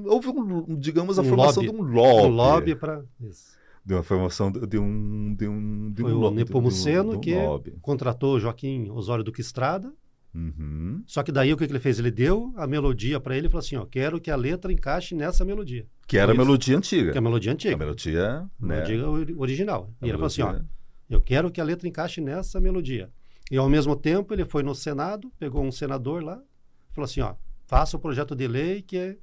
[0.04, 1.76] houve um, digamos a um formação lobby.
[1.76, 2.26] de um lobby.
[2.26, 3.56] Um lobby para isso.
[3.84, 7.34] De uma formação de um de um de Foi um o Nepomuceno um, um que
[7.80, 9.92] contratou Joaquim Osório Duque Estrada
[10.36, 11.02] Uhum.
[11.06, 11.98] Só que daí o que, que ele fez?
[11.98, 15.14] Ele deu a melodia para ele e falou assim: ó, quero que a letra encaixe
[15.14, 15.86] nessa melodia.
[16.06, 17.12] Que era a melodia antiga.
[17.12, 17.74] Que é a melodia antiga.
[17.74, 18.48] A melodia, né?
[18.60, 19.90] melodia original.
[20.00, 20.60] A e ele falou assim: ó,
[21.08, 23.10] eu quero que a letra encaixe nessa melodia.
[23.50, 26.38] E ao mesmo tempo ele foi no Senado, pegou um senador lá,
[26.92, 27.34] falou assim: ó,
[27.66, 29.16] faça o projeto de lei que é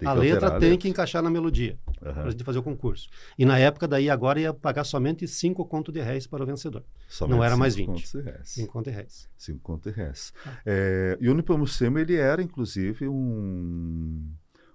[0.00, 0.78] tem a letra a tem letra.
[0.78, 2.12] que encaixar na melodia uhum.
[2.12, 3.08] para a gente fazer o concurso.
[3.38, 6.82] E na época, daí agora ia pagar somente 5 contos de réis para o vencedor.
[7.08, 8.08] Somente Não era mais 20.
[8.42, 9.28] 5 contos de réis.
[9.36, 10.32] 5 contos de réis.
[10.44, 10.58] Ah.
[10.64, 14.26] É, e o Nepomucemo, ele era, inclusive, um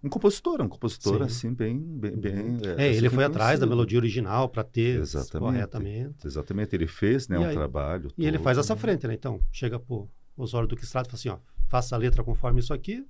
[0.03, 1.23] um compositor, um compositor Sim.
[1.23, 2.59] assim bem, bem, bem uhum.
[2.63, 6.27] é, é assim, ele foi atrás da melodia original para ter exatamente, corretamente.
[6.27, 8.09] Exatamente, ele fez, né, e um aí, trabalho.
[8.09, 8.79] E todo, ele faz essa né?
[8.79, 9.15] frente, né?
[9.15, 10.07] Então chega pro
[10.37, 13.03] Osório do Estrada e fala assim, ó, faça a letra conforme isso aqui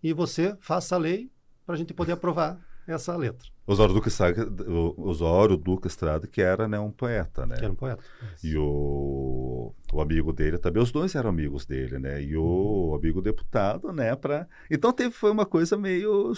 [0.00, 1.28] e você faça a lei
[1.68, 3.46] para a gente poder aprovar essa letra.
[3.66, 4.48] Osório Duque Estrada,
[4.96, 7.56] Osório Duque Estrada, que era né, um poeta, né?
[7.56, 8.02] Que era um poeta.
[8.42, 12.22] E o, o amigo dele também, os dois eram amigos dele, né?
[12.22, 12.94] E o uhum.
[12.94, 14.16] amigo deputado, né?
[14.16, 14.46] Pra...
[14.70, 16.32] Então teve, foi uma coisa meio.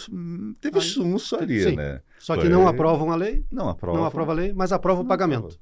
[0.61, 0.85] Teve Aí,
[1.41, 1.77] ali, sim.
[1.77, 2.01] né?
[2.19, 2.51] Só que foi...
[2.51, 3.45] não aprovam a lei.
[3.53, 4.01] Não aprovam.
[4.01, 5.57] Não aprova a lei, mas aprova o pagamento.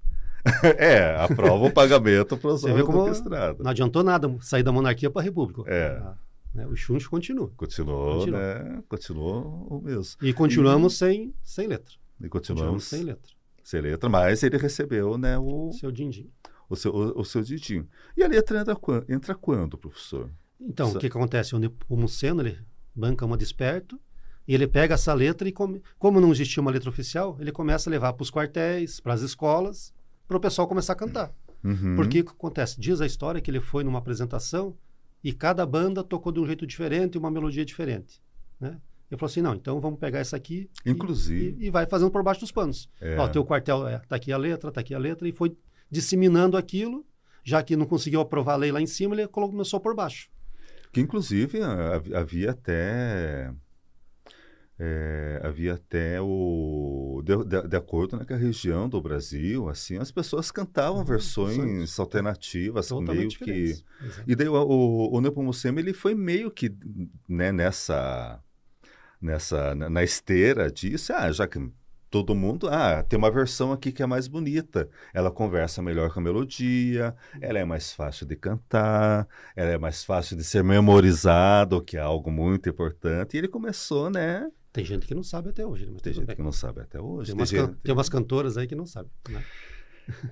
[0.79, 3.63] é, aprova o pagamento para o Osório Duque Estrada.
[3.63, 5.63] Não adiantou nada sair da monarquia para a república.
[5.67, 6.01] É.
[6.03, 6.15] Ah.
[6.59, 6.67] Né?
[6.67, 7.53] O chuncho continua.
[7.57, 8.39] Continuou, continua.
[8.39, 8.83] né?
[8.89, 10.17] Continuou o mesmo.
[10.21, 10.97] E continuamos e...
[10.97, 11.95] sem, sem letra.
[12.21, 13.33] E continuamos, continuamos sem letra.
[13.63, 16.29] Sem letra, mas ele recebeu né, o seu din-din.
[16.69, 17.87] O seu, o, o seu din-din.
[18.17, 18.77] E a letra entra,
[19.09, 20.31] entra quando, professor?
[20.61, 21.55] Então, o que, que acontece?
[21.55, 22.59] O Nepomuceno, ele
[22.93, 24.01] banca uma desperto,
[24.49, 27.89] e ele pega essa letra e, come, como não existia uma letra oficial, ele começa
[27.89, 29.95] a levar para os quartéis, para as escolas,
[30.27, 31.33] para o pessoal começar a cantar.
[31.63, 31.95] Uhum.
[31.95, 32.81] Porque o que acontece?
[32.81, 34.75] Diz a história que ele foi numa apresentação
[35.23, 38.21] e cada banda tocou de um jeito diferente, uma melodia diferente,
[38.61, 38.81] né?
[39.11, 41.57] Eu falei assim, não, então vamos pegar essa aqui Inclusive.
[41.59, 42.91] E, e, vai fazendo por baixo dos panos.
[43.01, 43.17] É.
[43.19, 45.57] Ó, teu quartel, é, tá aqui a letra, tá aqui a letra, e foi
[45.91, 47.07] disseminando aquilo,
[47.43, 50.29] já que não conseguiu aprovar a lei lá em cima, ele começou por baixo.
[50.93, 51.61] Que inclusive
[52.15, 53.51] havia até
[54.81, 59.99] é, havia até o de, de, de, acordo né, com a região do Brasil, assim,
[59.99, 64.25] as pessoas cantavam uhum, versões alternativas, meio que Exato.
[64.27, 66.73] e daí o, o, o Nepomucemo ele foi meio que
[67.29, 68.41] né, nessa
[69.21, 71.59] nessa na esteira disso, ah, já que
[72.11, 74.89] todo mundo, ah, tem uma versão aqui que é mais bonita.
[75.13, 80.05] Ela conversa melhor com a melodia, ela é mais fácil de cantar, ela é mais
[80.05, 83.35] fácil de ser memorizado, que é algo muito importante.
[83.35, 85.93] E ele começou, né, tem gente que não sabe até hoje, né?
[85.93, 86.37] Mas tem gente bem.
[86.37, 87.33] que não sabe até hoje.
[87.33, 87.83] Tem, tem umas, gente...
[87.83, 89.11] tem umas cantoras aí que não sabem.
[89.29, 89.45] Né?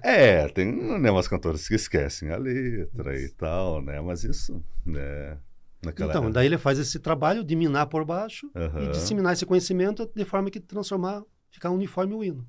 [0.03, 3.27] É, tem né, umas cantoras que esquecem a letra isso.
[3.27, 4.01] e tal, né?
[4.01, 5.38] Mas isso, né?
[5.85, 8.85] Naquela então, daí ele faz esse trabalho de minar por baixo uhum.
[8.85, 12.46] e disseminar esse conhecimento de forma que transformar, ficar uniforme o hino.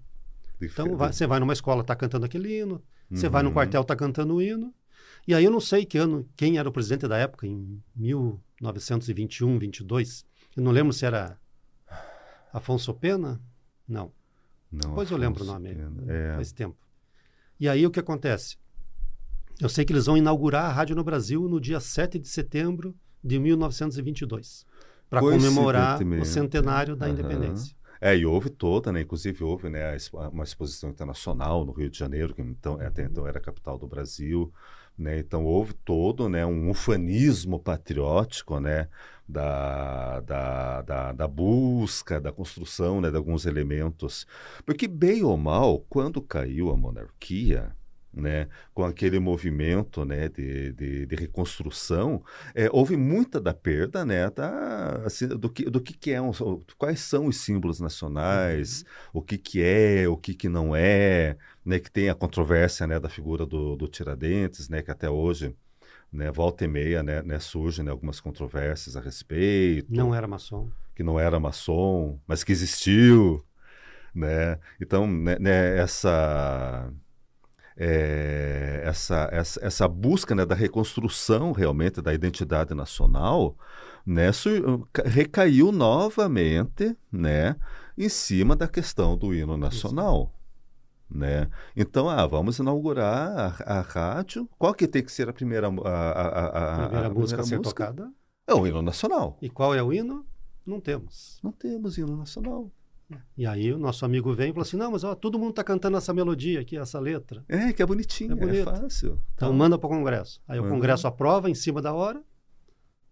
[0.62, 3.32] Então, vai, você vai numa escola, tá cantando aquele hino, você uhum.
[3.32, 4.74] vai no quartel, tá cantando o hino.
[5.28, 9.60] E aí eu não sei que ano, quem era o presidente da época, em 1921,
[9.60, 10.26] 22.
[10.56, 11.38] Eu não lembro se era
[12.58, 13.40] Afonso Pena?
[13.88, 14.12] Não.
[14.72, 15.76] Não Depois eu lembro o nome,
[16.08, 16.36] é.
[16.36, 16.78] faz tempo.
[17.60, 18.58] E aí o que acontece?
[19.60, 22.96] Eu sei que eles vão inaugurar a rádio no Brasil no dia 7 de setembro
[23.24, 24.66] de 1922,
[25.10, 27.14] para comemorar o centenário da uhum.
[27.14, 27.76] independência.
[28.00, 29.02] É, e houve toda, né?
[29.02, 29.98] Inclusive houve né,
[30.32, 33.10] uma exposição internacional no Rio de Janeiro, que então, até uhum.
[33.10, 34.54] então era a capital do Brasil.
[34.98, 35.20] Né?
[35.20, 38.88] Então houve todo né, um ufanismo patriótico né,
[39.28, 44.26] da, da, da, da, busca, da construção né, de alguns elementos.
[44.66, 47.76] Porque, bem ou mal, quando caiu a monarquia,
[48.14, 52.24] né, com aquele movimento né, de, de, de reconstrução,
[52.56, 56.32] é, houve muita da perda né, da, assim, do, que, do que, que é, um,
[56.78, 58.82] quais são os símbolos nacionais,
[59.14, 59.20] uhum.
[59.20, 62.98] o que, que é, o que, que não é, né, que tem a controvérsia né,
[62.98, 65.54] da figura do, do Tiradentes, né, que até hoje
[66.10, 69.94] né, volta e meia né, né, surgem né, algumas controvérsias a respeito.
[69.94, 70.70] Não era maçom.
[70.96, 73.44] Que não era maçom, mas que existiu.
[74.16, 74.58] Né?
[74.80, 76.90] Então, né, né essa
[77.76, 83.58] é, essa, essa, essa busca né, da reconstrução realmente da identidade nacional
[84.06, 84.32] né,
[85.06, 87.58] recaiu novamente né,
[87.98, 90.37] em cima da questão do hino nacional.
[91.10, 91.50] Né?
[91.76, 94.50] Então, ah, vamos inaugurar a, a, rádio.
[94.58, 97.86] Qual que tem que ser a primeira, a, a, a primeira música a ser música?
[97.86, 98.12] tocada?
[98.46, 99.38] É o hino nacional.
[99.42, 100.26] E qual é o hino?
[100.66, 101.40] Não temos.
[101.42, 102.70] Não temos hino nacional.
[103.38, 105.64] E aí o nosso amigo vem e fala assim, não, mas ó, todo mundo está
[105.64, 107.44] cantando essa melodia aqui, essa letra.
[107.48, 109.22] É, que é bonitinho, é, é fácil.
[109.34, 109.56] Então tá.
[109.56, 110.42] manda para o Congresso.
[110.48, 110.66] Aí uhum.
[110.66, 112.22] o Congresso aprova em cima da hora.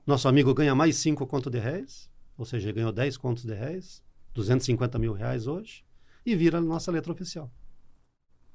[0.06, 4.04] Nosso amigo ganha mais cinco contos de réis, ou seja, ganhou 10 contos de réis,
[4.34, 5.84] 250 mil reais hoje,
[6.26, 7.50] e vira a nossa letra oficial.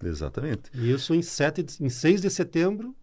[0.03, 0.71] Exatamente.
[0.75, 2.95] Isso em, 7, em 6 de setembro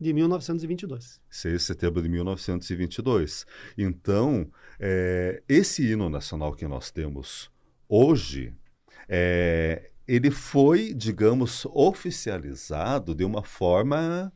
[0.00, 1.20] de 1922.
[1.30, 3.46] 6 de setembro de 1922.
[3.76, 7.50] Então, é, esse hino nacional que nós temos
[7.88, 8.54] hoje,
[9.08, 14.32] é, ele foi, digamos, oficializado de uma forma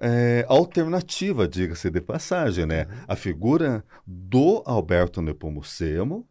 [0.00, 2.84] é, alternativa, diga-se de passagem, né?
[2.84, 3.04] Uhum.
[3.08, 6.28] A figura do Alberto Nepomucemo,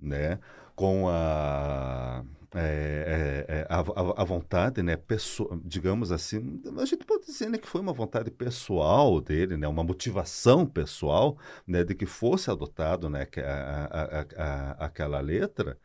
[0.00, 0.38] né?
[0.74, 3.80] Com a é, é, é a,
[4.22, 8.30] a, vontade, né, pessoa, digamos assim, a gente pode dizer né, que foi uma vontade
[8.30, 15.20] pessoal dele, né, uma motivação pessoal, né, de que fosse adotado, né, a, a, aquela
[15.20, 15.78] letra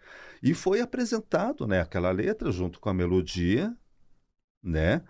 [0.43, 3.73] e foi apresentado, né, aquela letra junto com a melodia,
[4.61, 5.01] né,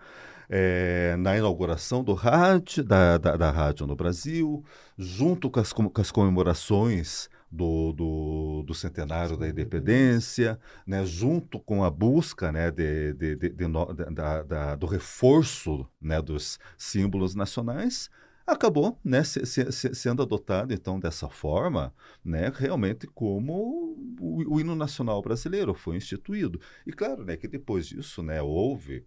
[0.48, 4.64] é, na inauguração do rádio, da, da, da rádio no Brasil,
[4.96, 11.82] junto com as, com as comemorações do, do, do centenário da independência, né, junto com
[11.82, 13.64] a busca né, de, de, de, de
[14.12, 18.10] da, da, do reforço né, dos símbolos nacionais,
[18.46, 24.74] acabou né, se, se, sendo adotado então dessa forma, né, realmente como o, o, hino
[24.74, 26.60] nacional brasileiro foi instituído.
[26.86, 29.04] E claro, né, que depois disso, né, houve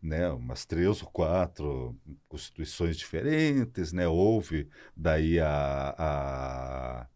[0.00, 1.96] né, umas três ou quatro
[2.28, 7.06] constituições diferentes, né, houve daí a, a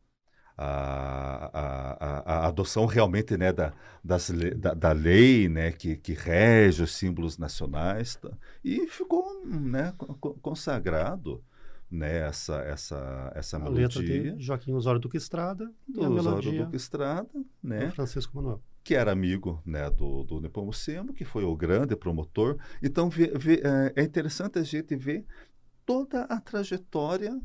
[0.57, 6.83] a, a, a, adoção realmente né, da, das, da, da, lei né, que, que rege
[6.83, 8.31] os símbolos nacionais tá?
[8.65, 9.95] e ficou né,
[10.43, 11.43] consagrado
[11.91, 13.87] né, essa, essa, essa a melodia.
[13.87, 14.03] Letra
[14.37, 17.31] de Joaquim Osório Duque Estrada do e a melodia Duque Estrada,
[17.63, 18.63] né, Francisco Manuel.
[18.83, 22.59] Que era amigo né, do, do Nepomucemo, que foi o grande promotor.
[22.83, 25.25] Então, vê, vê, é, é interessante a gente ver
[25.87, 27.39] toda a trajetória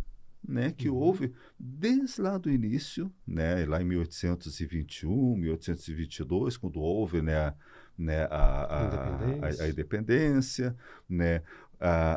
[0.45, 0.95] né, que uhum.
[0.95, 7.55] houve desde lá do início, né, lá em 1821, 1822, quando houve né, a,
[7.97, 9.63] né, a, a, independência.
[9.63, 10.75] a, independência,
[11.09, 11.41] né,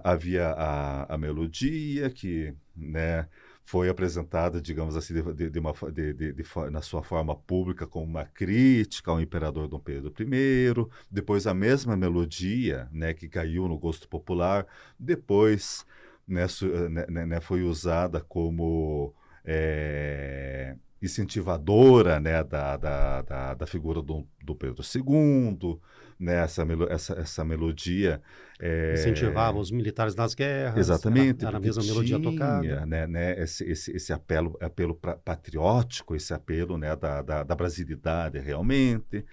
[0.04, 3.28] havia a, a melodia que né,
[3.70, 8.24] foi apresentada, digamos assim, de, de uma, de, de, na sua forma pública como uma
[8.24, 10.74] crítica ao imperador Dom Pedro I.
[11.10, 14.66] Depois a mesma melodia, né, que caiu no gosto popular.
[14.98, 15.86] Depois
[16.30, 19.12] né, eh, né, né, né, foi usada como
[19.44, 25.78] é, incentivadora né, da, da, da, da, figura do, do Pedro II,
[26.18, 28.22] né, essa, melo, essa, essa melodia.
[28.60, 30.76] É, Incentivava os militares nas guerras.
[30.76, 31.40] Exatamente.
[31.40, 32.86] Era, era a mesma melodia tinha, tocada.
[32.86, 38.38] Né, né, esse, esse, esse apelo, apelo patriótico, esse apelo né, da, da, da brasilidade
[38.38, 39.24] realmente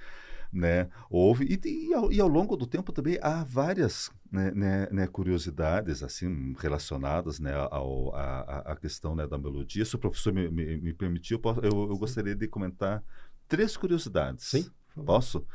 [0.58, 0.90] né?
[1.10, 5.08] Houve e, e, ao, e, ao, longo do tempo também há várias né, né, né,
[5.08, 9.86] curiosidades assim relacionadas né, ao, a, a questão né, da melodia.
[9.86, 13.04] Se o professor me, me, me permitir, eu, eu, eu, gostaria de comentar
[13.48, 14.46] três curiosidades.
[14.46, 14.70] Sim.
[15.06, 15.46] Posso?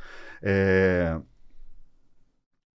[0.41, 1.21] É,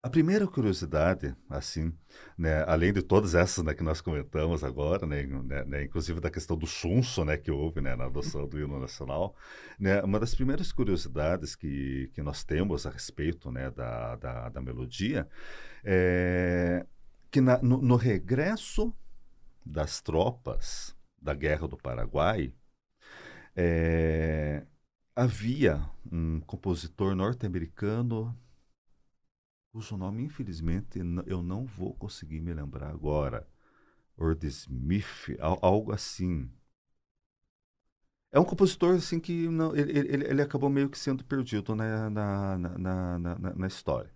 [0.04, 1.90] A primeira curiosidade, assim,
[2.36, 6.30] né, além de todas essas né, que nós comentamos agora, né, né, né, inclusive da
[6.30, 9.34] questão do chunço né, que houve na adoção do hino nacional,
[10.04, 15.26] uma das primeiras curiosidades que, que nós temos a respeito da, da, da melodia
[15.82, 16.84] é
[17.30, 18.94] que na, no, no regresso
[19.64, 22.54] das tropas da Guerra do Paraguai,
[23.56, 24.66] é,
[25.16, 25.82] havia
[26.12, 28.38] um compositor norte-americano
[29.74, 33.44] cujo nome, infelizmente, eu não vou conseguir me lembrar agora.
[34.16, 36.48] Ord Smith, algo assim.
[38.30, 42.08] É um compositor assim que não, ele, ele, ele acabou meio que sendo perdido na,
[42.08, 44.12] na, na, na, na história.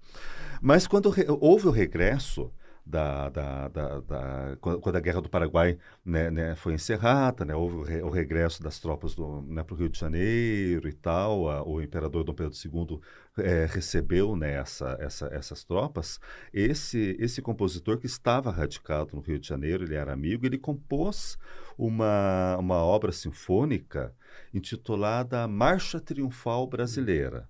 [0.62, 2.52] Mas quando houve o regresso
[2.88, 7.76] da, da, da, da, quando a Guerra do Paraguai né, né, foi encerrada, né, houve
[7.76, 9.14] o, re, o, regresso das tropas
[9.46, 13.00] né, para o Rio de Janeiro e tal, a, o imperador Dom Pedro II
[13.44, 16.18] é, recebeu né, essa, essa, essas tropas,
[16.50, 21.36] esse, esse compositor que estava radicado no Rio de Janeiro, ele era amigo, ele compôs
[21.76, 24.14] uma, uma obra sinfônica
[24.52, 27.46] intitulada Marcha Triunfal Brasileira.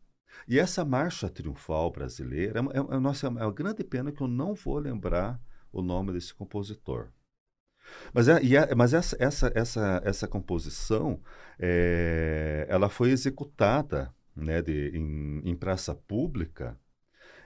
[0.47, 4.55] E essa marcha triunfal brasileira, é, é, nossa, é uma grande pena que eu não
[4.55, 5.41] vou lembrar
[5.73, 7.09] o nome desse compositor.
[8.13, 11.21] Mas, é, é, mas essa, essa, essa, essa composição,
[11.59, 16.79] é, ela foi executada né, de, em, em praça pública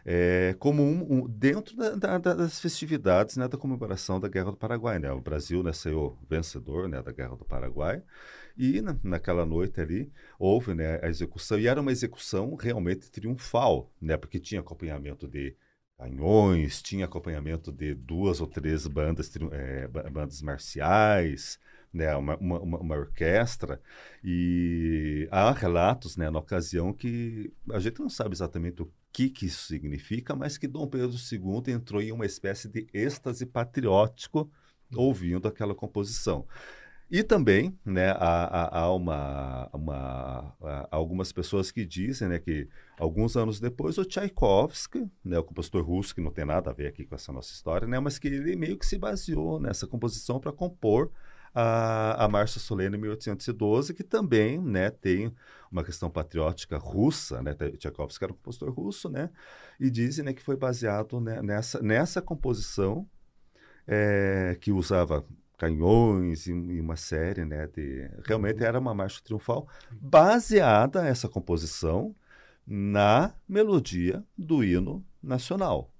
[0.04, 4.56] é, como um, um dentro da, da, das festividades né, da comemoração da Guerra do
[4.56, 4.98] Paraguai.
[4.98, 5.10] Né?
[5.12, 8.02] O Brasil né, saiu vencedor né, da Guerra do Paraguai
[8.56, 13.90] e na, naquela noite ali houve né, a execução, e era uma execução realmente triunfal,
[14.00, 15.56] né, porque tinha acompanhamento de
[15.98, 21.58] canhões, tinha acompanhamento de duas ou três bandas, é, bandas marciais,
[21.92, 23.80] né, uma, uma, uma, orquestra,
[24.24, 29.46] e há relatos né, na ocasião que a gente não sabe exatamente o que, que
[29.46, 34.50] isso significa, mas que Dom Pedro II entrou em uma espécie de êxtase patriótico
[34.94, 36.46] ouvindo aquela composição.
[37.10, 42.66] E também, né, há, há uma, uma, há algumas pessoas que dizem né, que
[42.98, 46.86] alguns anos depois o Tchaikovsky, né, o compositor russo, que não tem nada a ver
[46.86, 50.40] aqui com essa nossa história, né, mas que ele meio que se baseou nessa composição
[50.40, 51.10] para compor
[51.54, 55.34] a, a Marcha Solene 1812, que também né, tem
[55.72, 59.30] uma questão patriótica russa, né, Tchaikovsky era um compositor russo, né,
[59.80, 63.08] e dizem né, que foi baseado né, nessa, nessa composição
[63.86, 65.24] é, que usava
[65.62, 67.68] canhões e, e, uma série, né?
[67.68, 68.66] De, realmente uhum.
[68.66, 72.16] era uma marcha triunfal baseada essa composição
[72.66, 75.92] na melodia do hino nacional,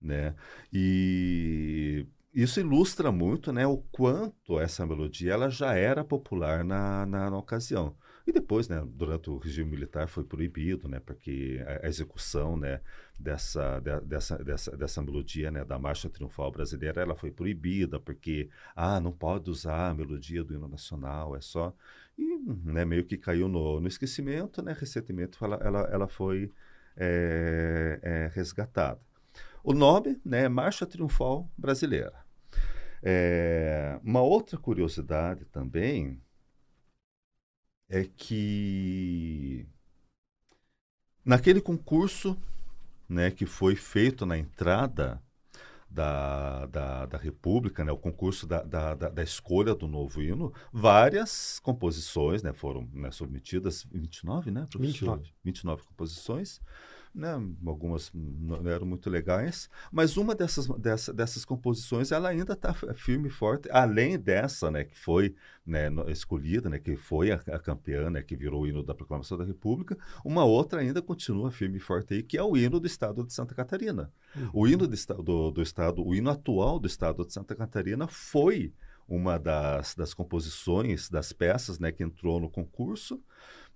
[0.00, 0.34] né?
[0.70, 7.30] E isso ilustra muito, né, o quanto essa melodia ela já era popular na, na,
[7.30, 7.96] na ocasião.
[8.30, 12.80] E depois, né, durante o regime militar foi proibido, né, porque a, a execução, né,
[13.18, 18.48] dessa, de, dessa, dessa, dessa melodia, né, da marcha triunfal brasileira, ela foi proibida porque,
[18.76, 21.74] ah, não pode usar a melodia do hino nacional, é só
[22.16, 26.52] e, né, meio que caiu no, no esquecimento, né, recentemente ela, ela, ela foi
[26.96, 29.00] é, é, resgatada.
[29.64, 32.14] O nome, né, é Marcha Triunfal Brasileira.
[33.02, 36.22] É, uma outra curiosidade também
[37.90, 39.66] é que
[41.24, 42.38] naquele concurso
[43.08, 45.20] né, que foi feito na entrada
[45.90, 51.58] da, da, da República, né, o concurso da, da, da, escolha do novo hino, várias
[51.58, 55.16] composições né, foram né, submetidas, 29, né, professor?
[55.16, 55.34] 29.
[55.42, 56.60] 29 composições,
[57.14, 62.72] né, algumas não eram muito legais, mas uma dessas, dessa, dessas composições ela ainda está
[62.94, 65.34] firme e forte, além dessa, né, que foi
[65.66, 69.36] né, escolhida, né, que foi a, a campeã, né, que virou o hino da Proclamação
[69.36, 72.86] da República, uma outra ainda continua firme e forte aí, que é o hino do
[72.86, 74.12] Estado de Santa Catarina.
[74.36, 74.50] Uhum.
[74.52, 78.72] O hino do, do, do Estado, o hino atual do Estado de Santa Catarina foi
[79.10, 83.20] uma das, das composições, das peças, né, que entrou no concurso,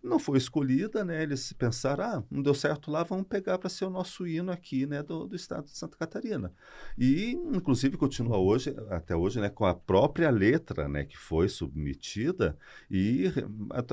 [0.04, 1.22] não foi escolhida, né?
[1.22, 4.86] Eles pensaram, ah, não deu certo lá, vamos pegar para ser o nosso hino aqui,
[4.86, 6.52] né, do, do, estado de Santa Catarina.
[6.96, 12.56] E, inclusive, continua hoje, até hoje, né, com a própria letra, né, que foi submetida
[12.90, 13.32] e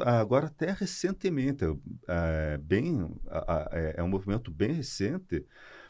[0.05, 1.63] agora até recentemente,
[2.07, 3.09] é, bem,
[3.71, 5.45] é, é um movimento bem recente,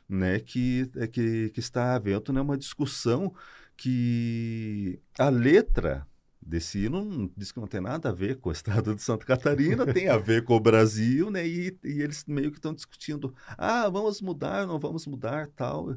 [0.07, 3.33] né, que, é, que, que está havendo né, uma discussão
[3.75, 6.07] que a letra
[6.41, 9.85] desse hino diz que não tem nada a ver com o estado de Santa Catarina,
[9.93, 11.47] tem a ver com o Brasil, né?
[11.47, 15.95] E, e eles meio que estão discutindo, ah, vamos mudar, não vamos mudar, tal.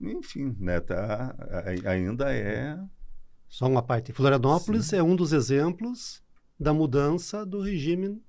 [0.00, 0.80] Enfim, né?
[0.80, 1.34] Tá,
[1.86, 2.78] ainda é...
[3.48, 4.12] Só uma parte.
[4.12, 4.96] Florianópolis Sim.
[4.96, 6.22] é um dos exemplos
[6.58, 8.20] da mudança do regime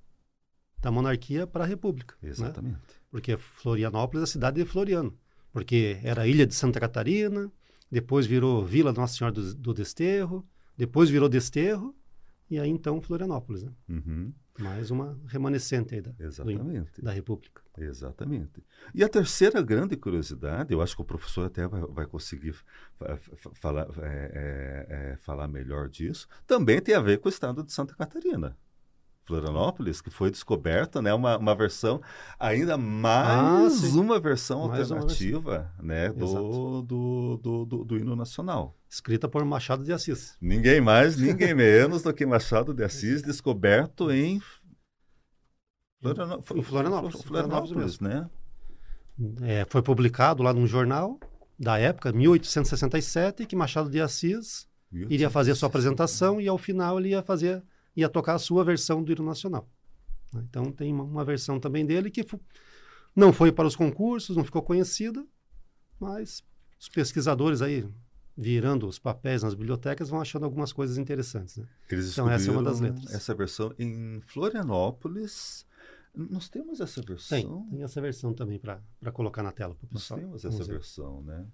[0.80, 2.14] da monarquia para a república.
[2.22, 2.30] Né?
[2.30, 2.74] Exatamente.
[2.74, 2.80] Né?
[3.10, 5.16] Porque Florianópolis é a cidade de Floriano.
[5.52, 7.50] porque era Ilha de Santa Catarina,
[7.90, 10.46] depois virou Vila Nossa Senhora do, do Desterro,
[10.78, 11.94] depois virou Desterro,
[12.50, 13.72] e aí então Florianópolis, né?
[13.88, 14.32] Uhum.
[14.58, 17.02] Mais uma remanescente aí da, do- Exatamente.
[17.02, 17.60] da República.
[17.76, 18.64] Exatamente.
[18.94, 22.52] E a terceira grande curiosidade, eu acho que o professor até vai, vai conseguir
[22.96, 27.30] fa- fa- falar, é, é, é, falar melhor disso, também tem a ver com o
[27.30, 28.56] estado de Santa Catarina.
[29.28, 32.00] Florianópolis, que foi descoberta, né, uma, uma versão,
[32.38, 38.16] ainda mais Ah, uma versão Mais uma alternativa né, do, do, do, do, do hino
[38.16, 38.74] nacional.
[38.88, 40.34] Escrita por Machado de Assis.
[40.40, 44.40] Ninguém mais, ninguém menos do que Machado de Assis, descoberto em
[46.00, 48.28] Florianó- Em Florianópolis, Florianópolis, né?
[49.42, 51.18] É, foi publicado lá num jornal
[51.58, 54.66] da época, 1867, que Machado de Assis
[55.10, 57.62] iria fazer sua apresentação e ao final ele ia fazer,
[58.00, 59.68] ia tocar a sua versão do hino nacional.
[60.32, 60.42] né?
[60.48, 62.24] Então tem uma, uma versão também dele que
[63.14, 65.26] não foi para os concursos, não ficou conhecida,
[65.98, 66.42] mas
[66.80, 67.88] os pesquisadores aí
[68.36, 71.56] virando os papéis nas bibliotecas vão achando algumas coisas interessantes.
[71.56, 71.66] Né?
[71.90, 73.12] Eles Então, essa é uma das letras.
[73.12, 75.66] Essa versão em Florianópolis.
[76.14, 77.36] Nós temos essa versão.
[77.38, 78.80] Tem, tem essa versão também para
[79.12, 80.20] colocar na tela para o Nós pessoal.
[80.20, 80.72] temos Vamos essa ver.
[80.78, 81.46] versão, né?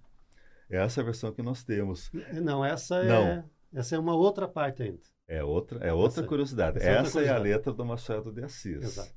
[0.71, 2.11] É essa versão que nós temos.
[2.43, 3.51] Não, essa é, Não.
[3.73, 5.01] essa é uma outra parte ainda.
[5.27, 6.77] É outra, é outra Essa- curiosidade.
[6.79, 7.49] essa é Essa, outra é a curiosidade.
[7.49, 8.83] letra do Machado de Assis.
[8.83, 9.15] Exato.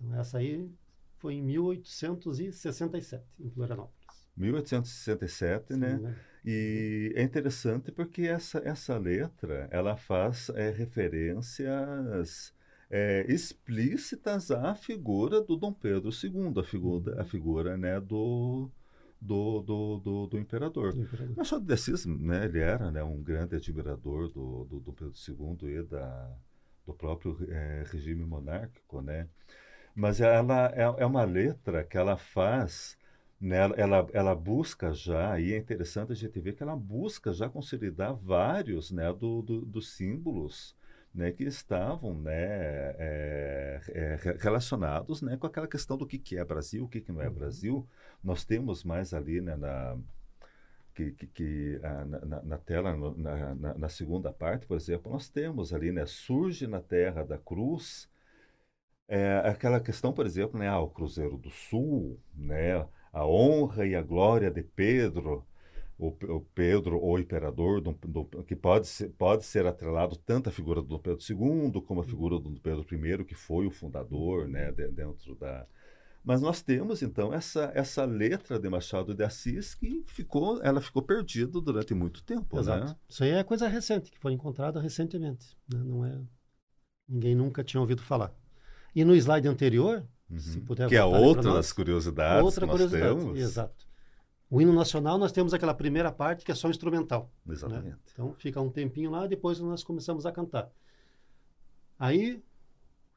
[0.00, 0.70] Então, essa aí
[1.18, 4.00] foi em 1867, em Florianópolis.
[4.36, 5.94] 1867, Se não né?
[5.94, 6.16] engano.
[6.44, 12.54] E é interessante porque essa, essa letra ela faz é, referências
[12.88, 18.70] é, explícitas à figura do Dom Pedro II, a figura, a figura né, do,
[19.20, 20.92] do, do, do, do imperador.
[20.92, 21.36] Do imperador.
[21.36, 25.68] Machado de Assis, né, ele era né, um grande admirador do, do Dom Pedro II
[25.68, 26.30] e da,
[26.86, 29.28] do próprio eh, regime monárquico, né?
[29.94, 32.96] Mas ela é, é uma letra que ela faz,
[33.40, 37.32] né, ela, ela, ela busca já, e é interessante a gente ver que ela busca
[37.32, 40.76] já consolidar vários né, do, do- dos símbolos
[41.14, 42.32] né, que estavam né,
[42.98, 47.00] é, é, re- relacionados né, com aquela questão do que, que é Brasil, o que,
[47.00, 47.30] que não é Uhum.
[47.30, 47.88] Brasil.
[48.22, 49.96] Nós temos mais ali né, na,
[50.94, 55.12] que, que, que, ah, na, na- na tela, na, na, na segunda parte, por exemplo,
[55.12, 58.08] nós temos ali, né, surge na terra da cruz,
[59.08, 63.94] é, aquela questão, por exemplo, né, ah, o Cruzeiro do Sul, né, a honra e
[63.94, 65.44] a glória de Pedro,
[66.00, 70.52] o, o Pedro, o imperador, do- do- que pode ser, pode ser atrelado tanto à
[70.52, 72.86] figura do Dom Pedro II como à figura do Dom Pedro
[73.20, 75.66] I, que foi o fundador, né, de- dentro da...
[76.24, 81.02] Mas nós temos, então, essa, essa letra de Machado de Assis que ficou, ela ficou
[81.02, 82.86] perdida durante muito tempo, Exato.
[82.88, 82.96] né?
[83.08, 85.56] Isso aí é coisa recente, que foi encontrada recentemente.
[85.72, 85.78] né?
[85.82, 86.20] Não é...
[87.08, 88.34] Ninguém nunca tinha ouvido falar.
[88.94, 90.64] E no slide anterior, se Uhum.
[90.66, 93.18] puder Que é outra nós, das curiosidades outra que nós curiosidade.
[93.20, 93.38] temos.
[93.38, 93.89] Exato.
[94.50, 97.30] O hino nacional, nós temos aquela primeira parte que é só instrumental.
[97.46, 97.54] né?
[97.54, 97.96] Exatamente.
[98.12, 100.68] Então fica um tempinho lá, depois nós começamos a cantar.
[101.98, 102.42] Aí,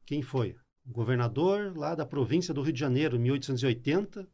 [0.06, 0.56] quem foi?
[0.86, 4.28] O governador lá da província do Rio de Janeiro, em 1880,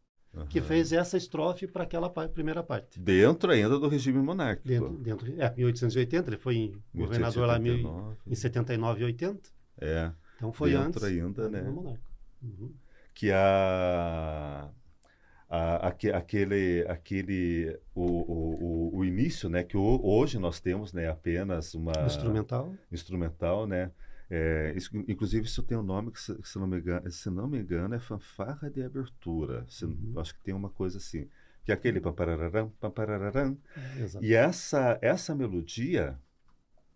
[0.49, 0.67] que Aham.
[0.67, 2.99] fez essa estrofe para aquela pa- primeira parte.
[2.99, 4.67] Dentro ainda do regime monárquico.
[4.67, 8.17] Dentro, dentro, é, 1880, ele foi governador lá em mil- 1889.
[8.27, 9.49] em 79 e 80.
[9.77, 11.61] É, Então foi dentro antes ainda, do né?
[11.63, 12.01] monarca.
[12.43, 12.71] Uhum.
[13.13, 14.69] Que a,
[15.49, 19.63] a- aque- aquele, aquele o, o, o, o início, né?
[19.63, 21.09] Que ho- hoje nós temos, né?
[21.09, 22.75] Apenas uma Instrumental.
[22.91, 23.91] instrumental, né?
[24.29, 27.47] É, isso, inclusive isso tem um nome que se, se não me engano, se não
[27.47, 29.65] me engano é fanfarra de abertura.
[29.69, 30.13] Se- Uhum.
[30.19, 31.27] Acho que tem uma coisa assim,
[31.65, 33.57] que é aquele pamparararam, pamparararam,
[33.99, 34.25] Exato.
[34.25, 36.19] E essa, essa melodia,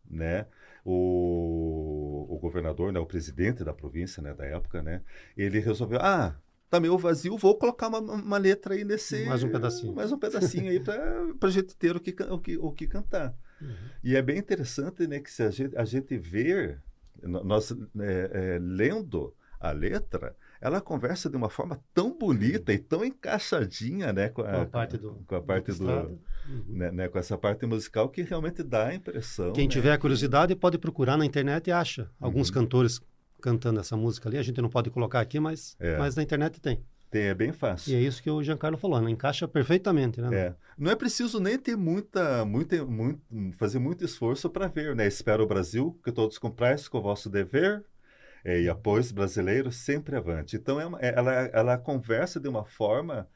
[0.09, 0.45] né,
[0.85, 5.01] o, o governador, né, o presidente da província, né, da época, né,
[5.35, 6.35] ele resolveu, ah,
[6.73, 9.25] tá meio vazio, vou colocar uma, uma letra aí nesse...
[9.25, 9.93] Mais um pedacinho.
[9.93, 13.33] Mais um pedacinho aí para a gente ter o que, o que, o que cantar.
[13.61, 13.69] Uhum.
[14.03, 16.81] E é bem interessante, né, que se a gente, a gente ver,
[17.21, 17.75] nós é,
[18.55, 24.29] é, lendo a letra, ela conversa de uma forma tão bonita e tão encaixadinha, né,
[24.29, 26.09] com a, Com a parte do- com a parte do, Estrada.
[26.49, 26.63] Uhum.
[26.67, 29.53] né, né, com essa parte musical que realmente dá a impressão.
[29.53, 32.55] Quem né, tiver curiosidade pode procurar na internet e acha alguns Uhum.
[32.55, 32.99] cantores
[33.43, 34.37] cantando essa música ali.
[34.37, 35.97] A gente não pode colocar aqui, mas, É.
[35.97, 36.81] mas na internet tem.
[37.11, 37.95] Tem, é bem E fácil.
[37.95, 39.11] é isso que o Giancarlo falou, né?
[39.11, 40.29] encaixa perfeitamente, né?
[40.35, 40.55] É.
[40.77, 43.21] Não é preciso nem ter muita, muita, muito,
[43.57, 45.05] fazer muito esforço para ver, né?
[45.05, 47.83] Espero o Brasil que todos cumprais com o vosso dever
[48.45, 50.55] é, e após brasileiro sempre avante.
[50.55, 53.27] Então é uma- é- ela, ela conversa de uma forma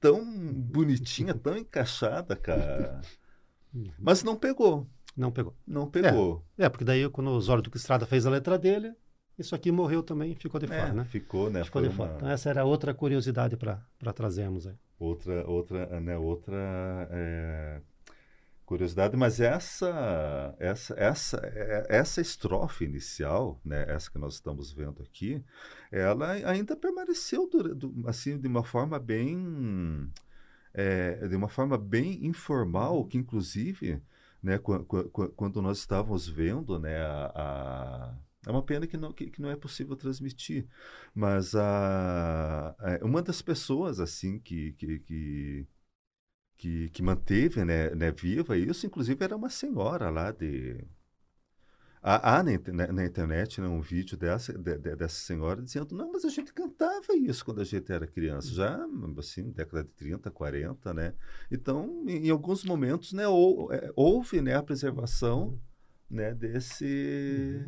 [0.00, 3.00] tão bonitinha, tão encaixada, cara.
[3.98, 5.54] Mas não pegou, Não pegou.
[5.66, 6.42] não pegou.
[6.56, 8.92] É, porque daí quando o Osório Duque Estrada fez a letra dele,
[9.38, 11.04] isso aqui morreu também, ficou de É, fora, né?
[11.04, 11.64] Ficou, né?
[11.64, 12.10] Ficou Foi de fora.
[12.10, 14.74] uma- Então, essa era outra curiosidade para trazermos aí.
[14.98, 16.56] Outra, outra, né, outra
[17.10, 17.80] é,
[18.66, 25.02] curiosidade, mas essa, essa, essa, é- essa estrofe inicial, né, essa que nós estamos vendo
[25.02, 25.42] aqui,
[25.90, 27.48] ela ainda permaneceu
[28.06, 30.10] assim de uma forma bem,
[30.74, 34.02] é, de uma forma bem informal, que inclusive,
[34.42, 38.14] né, qua- qua- qua- quando nós estávamos vendo, né, a, a-
[38.48, 40.66] é uma pena que não, que, que não é possível transmitir,
[41.14, 45.68] mas a, é, uma das pessoas assim que, que, que,
[46.58, 50.84] que, que manteve né, né, viva isso, inclusive era uma senhora lá de.
[52.00, 56.12] Há, na, inter- na- internet né, um vídeo dessa, de- de- dessa senhora dizendo: não,
[56.12, 58.78] mas a gente cantava isso quando a gente era criança, já
[59.18, 61.14] assim, década de 30, 40, né?
[61.50, 65.60] Então, em, em alguns momentos, né, é, houve né, a preservação
[66.08, 67.66] né, desse.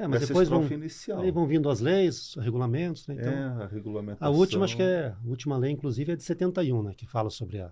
[0.00, 1.20] É, mas depois vão, inicial.
[1.20, 3.16] aí vão vindo as leis, os regulamentos, né?
[3.18, 4.26] Então, é, a regulamentação.
[4.26, 6.94] a última, acho que é, a última lei, inclusive, é de 71, né?
[6.96, 7.70] Que fala sobre, a,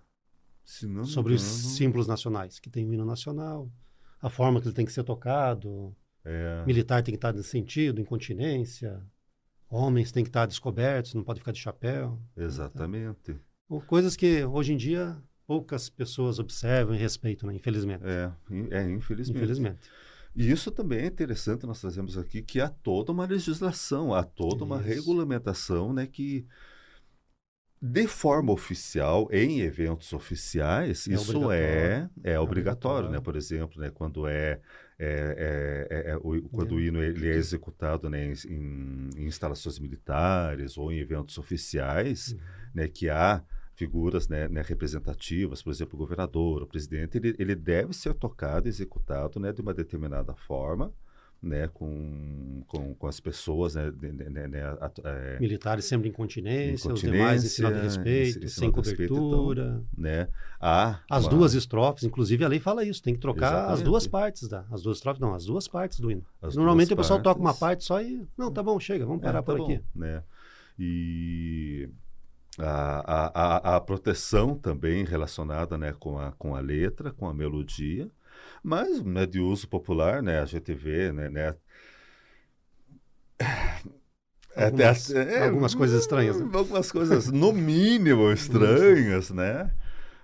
[0.83, 3.71] não sobre os símbolos nacionais, que tem o hino nacional,
[4.21, 7.99] a forma que ele tem que ser tocado, É, militar tem que estar nesse sentido,
[7.99, 9.03] incontinência,
[9.71, 12.21] homens têm que estar descobertos, não pode ficar de chapéu.
[12.37, 13.37] exatamente.
[13.71, 15.17] Ou Coisas que, hoje em dia,
[15.47, 17.55] poucas pessoas observam e respeitam, né?
[17.55, 18.05] Infelizmente.
[18.05, 18.31] É,
[18.71, 19.39] é, infelizmente.
[19.39, 19.91] Infelizmente.
[20.37, 24.65] E isso também é interessante, nós trazemos aqui que há toda uma legislação, há toda
[24.65, 24.87] uma Isso.
[24.87, 26.47] regulamentação, né, que
[27.81, 31.55] de forma oficial, em eventos oficiais, É isso obrigatório.
[31.55, 33.11] é, é obrigatório, obrigatório.
[33.11, 33.21] né?
[33.21, 34.61] Por exemplo, né, quando é,
[34.99, 39.27] é, é- é- é o, quando o hino ele é executado né, em, em- em
[39.27, 42.39] instalações militares ou em eventos oficiais, Uhum.
[42.75, 43.45] né, que há
[43.79, 48.67] figuras né, né, representativas, por exemplo, o governador, o presidente, ele, ele deve ser tocado,
[48.69, 50.93] executado né, de uma determinada forma,
[51.41, 54.51] né, com, com, com as pessoas, né, né,
[55.05, 59.31] é, Militares sempre em incontinência, os demais Incontinência, respeito, em- em sem de respeito, então,
[59.31, 59.85] cobertura.
[59.97, 60.27] né,
[60.61, 63.85] há As uma- duas estrofes, inclusive a lei fala isso, tem que trocar as Exatamente.
[63.85, 66.25] duas partes da, as duas estrofes, não, as duas partes do hino.
[66.43, 67.61] as Normalmente o pessoal toca uma partes.
[67.61, 69.81] parte só e não, tá bom, chega, vamos É, parar tá por bom, aqui.
[69.95, 70.25] né?
[70.77, 71.89] E
[72.59, 78.11] a, a, a, proteção também relacionada né, com, a, com a letra, com a melodia,
[78.63, 81.55] mas né, de uso popular, né, a gente vê, né, né,
[84.57, 86.49] Algumas- algumas coisas estranhas, né?
[86.53, 89.71] Algumas coisas, no mínimo, estranhas, né?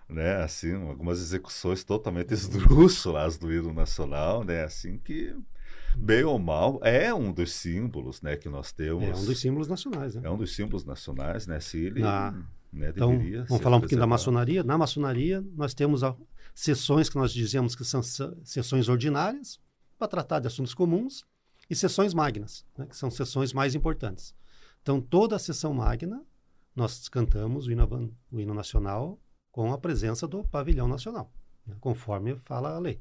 [0.08, 0.42] né?
[0.42, 4.64] Assim, algumas execuções totalmente esdrúxulas do hino nacional, né?
[4.64, 5.34] Assim que,
[5.96, 9.02] bem ou mal, é um dos símbolos, né, que nós temos.
[9.04, 10.22] É um dos símbolos nacionais, né?
[10.24, 11.60] É um dos símbolos nacionais, né?
[11.60, 12.32] Se ele Ah,
[12.72, 13.10] né, Então,
[13.48, 14.62] vamos falar um pouquinho da maçonaria.
[14.64, 16.16] Na maçonaria, nós temos a-
[16.54, 19.58] sessões que nós dizemos que são se- sessões ordinárias,
[19.98, 21.24] para tratar de assuntos comuns,
[21.70, 24.34] e sessões magnas, né, que são sessões mais importantes.
[24.82, 26.22] Então, toda a sessão magna,
[26.76, 29.18] nós cantamos o hino, o hino nacional
[29.50, 31.32] com a presença do pavilhão nacional,
[31.66, 33.00] né, conforme fala a lei,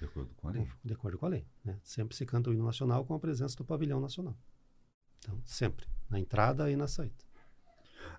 [0.00, 0.68] De acordo com a lei.
[0.84, 1.46] de acordo com a lei.
[1.64, 1.78] né.
[1.84, 4.36] Sempre se canta o hino nacional com a presença do pavilhão nacional.
[5.18, 7.14] Então, sempre, na entrada e na saída.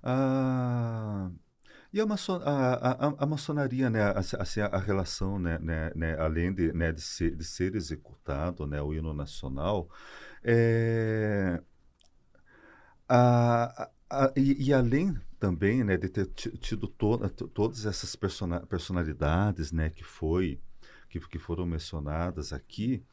[0.04, 1.32] Ah,
[1.92, 5.92] e a, maçon, a, a, a- a maçonaria, né, assim, assim, a relação, né, né,
[5.96, 9.90] né, além de, né, de, ser, de ser executado, né, o hino nacional,
[10.44, 11.62] é,
[13.10, 17.86] a, a- a- e, e além também, né, de ter ti- tido to, to- todas
[17.86, 20.62] essas persona, personalidades, né, que foi
[21.12, 23.04] que, que foram mencionadas aqui,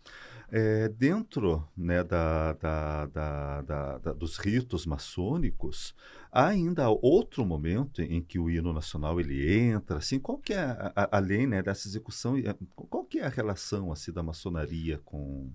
[0.51, 5.95] é, dentro né, da, da, da, da- dos ritos maçônicos,
[6.33, 10.61] há ainda outro momento em que o hino nacional ele entra, assim, qual que é,
[10.61, 14.99] a- a- além né, dessa execução, eh, qual que é a relação assim, da maçonaria
[15.05, 15.51] com...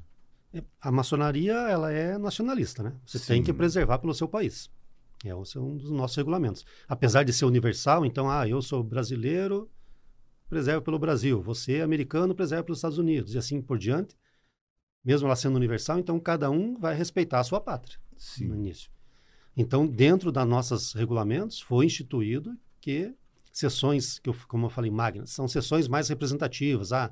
[0.54, 2.94] É, A maçonaria, ela é nacionalista, né?
[3.06, 3.58] Você tem que Sim.
[3.58, 4.70] preservar pelo seu país.
[5.26, 6.66] É esse é um dos nossos regulamentos.
[6.88, 9.70] Apesar de ser universal, então, ah, eu sou brasileiro,
[10.54, 11.42] preservo pelo Brasil.
[11.42, 13.34] Você, americano, preserva pelos Estados Unidos.
[13.34, 14.16] E assim por diante.
[15.04, 18.90] Mesmo ela sendo universal, então cada um vai respeitar a sua pátria no Sim, início.
[19.58, 23.14] Então, dentro dos nossos regulamentos, foi instituído que
[23.52, 26.94] sessões, que eu, como eu falei, magnas, são sessões mais representativas.
[26.94, 27.12] Ah,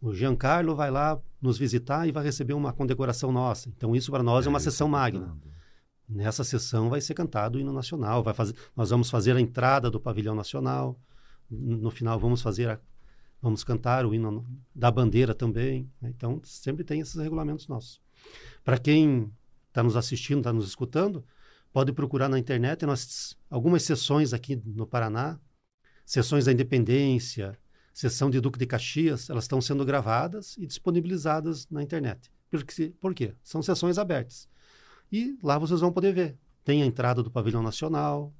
[0.00, 3.68] o Giancarlo vai lá nos visitar e vai receber uma condecoração nossa.
[3.68, 5.36] Então, isso para nós é, uma isso sessão tô magna.
[6.08, 8.22] Nessa sessão vai ser cantado o hino nacional.
[8.22, 10.98] Vai fazer, nós vamos fazer a entrada do pavilhão nacional.
[11.50, 12.80] No final, vamos fazer a,
[13.40, 15.90] vamos cantar o hino da bandeira também.
[16.00, 16.10] né?
[16.14, 18.00] Então, sempre tem esses regulamentos nossos.
[18.64, 19.32] Para quem
[19.68, 21.24] está nos assistindo, está nos escutando,
[21.72, 22.84] pode procurar na internet.
[22.84, 25.38] Nós algumas sessões aqui no Paraná,
[26.04, 27.58] sessões da Independência,
[27.94, 32.30] sessão de Duque de Caxias, elas estão sendo gravadas e disponibilizadas na internet.
[32.50, 33.34] Por, que- por quê?
[33.42, 34.48] São sessões abertas.
[35.10, 36.38] E lá vocês vão poder ver.
[36.64, 38.32] Tem a entrada do pavilhão nacional.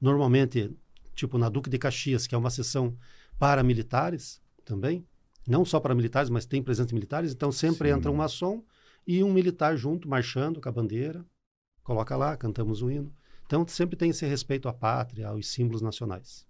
[0.00, 0.70] Normalmente,
[1.14, 2.96] tipo na Duque de Caxias, que é uma sessão
[3.38, 5.06] para militares também.
[5.46, 7.32] Não só para militares, mas tem presença militares.
[7.32, 7.96] Então sempre Sim.
[7.96, 8.62] entra um maçom
[9.06, 11.24] e um militar junto, marchando com a bandeira.
[11.82, 13.12] Coloca lá, cantamos o hino.
[13.46, 16.46] Então sempre tem esse respeito à pátria, aos símbolos nacionais.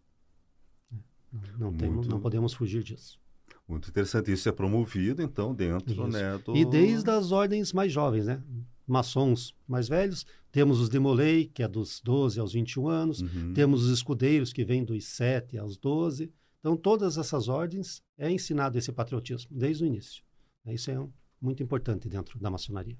[1.59, 3.19] Não, Muito- não podemos fugir disso.
[3.67, 4.31] Muito interessante.
[4.31, 6.07] Isso é promovido, então, dentro Isso.
[6.09, 6.55] né, do...
[6.55, 8.43] E desde as ordens mais jovens, né?
[8.87, 13.53] Maçons mais velhos, temos os demolei, que é dos 12 aos 21 anos, Uhum.
[13.55, 16.31] temos os escudeiros, que vêm dos 7 aos 12.
[16.61, 20.23] Então, todas essas ordens é ensinado esse patriotismo, desde o início.
[20.67, 22.97] Isso é um- muito importante dentro da maçonaria.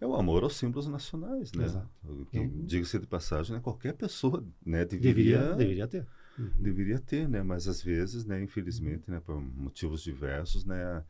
[0.00, 1.64] É o amor aos símbolos nacionais, né?
[1.64, 1.88] Exato.
[2.32, 6.06] Então- Diga-se de passagem, né, qualquer pessoa né, Deveria, deveria, deveria ter.
[6.36, 6.50] Uhum.
[6.58, 7.42] deveria ter, né?
[7.44, 11.04] Mas às vezes, né, infelizmente, né, por motivos diversos, né,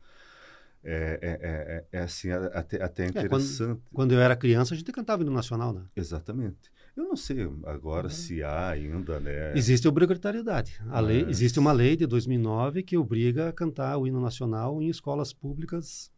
[0.85, 3.81] é, é, é, é, é assim, até, até quando- interessante.
[3.93, 5.83] Quando eu era criança, a gente cantava hino nacional, né?
[5.95, 6.71] Exatamente.
[6.95, 9.57] Eu não sei agora se há ainda, né?
[9.57, 10.79] Existe obrigatoriedade.
[10.89, 14.87] A lei, Existe uma lei de 2009 que obriga a cantar o hino nacional em
[14.87, 16.09] escolas públicas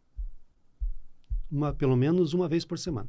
[1.50, 3.08] uma, pelo menos uma vez por semana.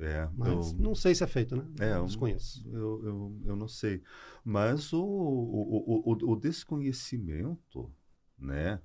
[0.00, 1.64] É, Mas eu- não sei se é feito, né?
[1.78, 2.66] É, eu- Desconheço.
[2.72, 4.02] Eu, eu, eu não sei.
[4.42, 7.92] Mas o, o, o, o- o desconhecimento,
[8.38, 8.80] né?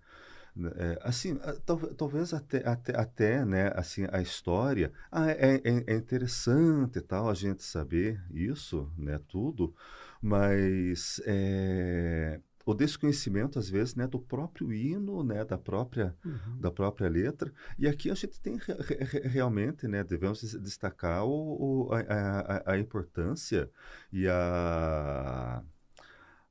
[0.78, 1.36] É, assim,
[1.66, 7.01] tal- talvez até, até, até, né, assim, a história, ah, é, é, é interessante e
[7.01, 9.76] tal a gente saber isso, né, tudo,
[10.22, 16.58] mas é, o desconhecimento, às vezes, né, do próprio hino, né, da própria, Uhum.
[16.60, 17.51] da própria letra.
[17.78, 21.93] E aqui a gente tem re- re- re- realmente, né, devemos des- destacar o, o-
[21.93, 23.70] a, a- a- a importância
[24.12, 25.62] e a,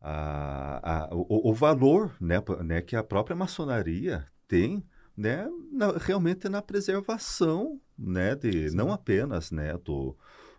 [0.07, 4.85] a- a- o, o valor né, né, que a própria maçonaria tem
[5.17, 8.77] né, na- realmente na preservação né, de, Sim.
[8.77, 10.15] não apenas né, do,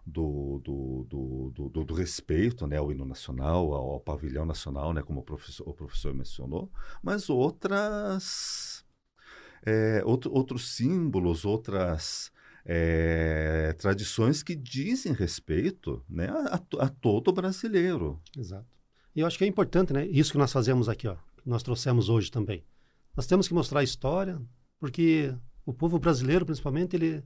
[0.05, 5.03] do, do, do, do, do- respeito né, ao hino nacional, ao, ao pavilhão nacional, né,
[5.03, 6.71] como o professor, o professor mencionou,
[7.03, 8.83] mas outras
[9.63, 12.31] é, outro- outros símbolos, outras
[12.65, 18.19] é, tradições que dizem respeito né, a, a todo brasileiro.
[18.35, 18.74] Exato.
[19.15, 20.05] E eu acho que é importante, né?
[20.07, 22.63] Isso que nós fazemos aqui, ó, que nós trouxemos hoje também.
[23.15, 24.41] Nós temos que mostrar a história,
[24.79, 25.33] porque
[25.65, 27.23] o povo brasileiro, principalmente, ele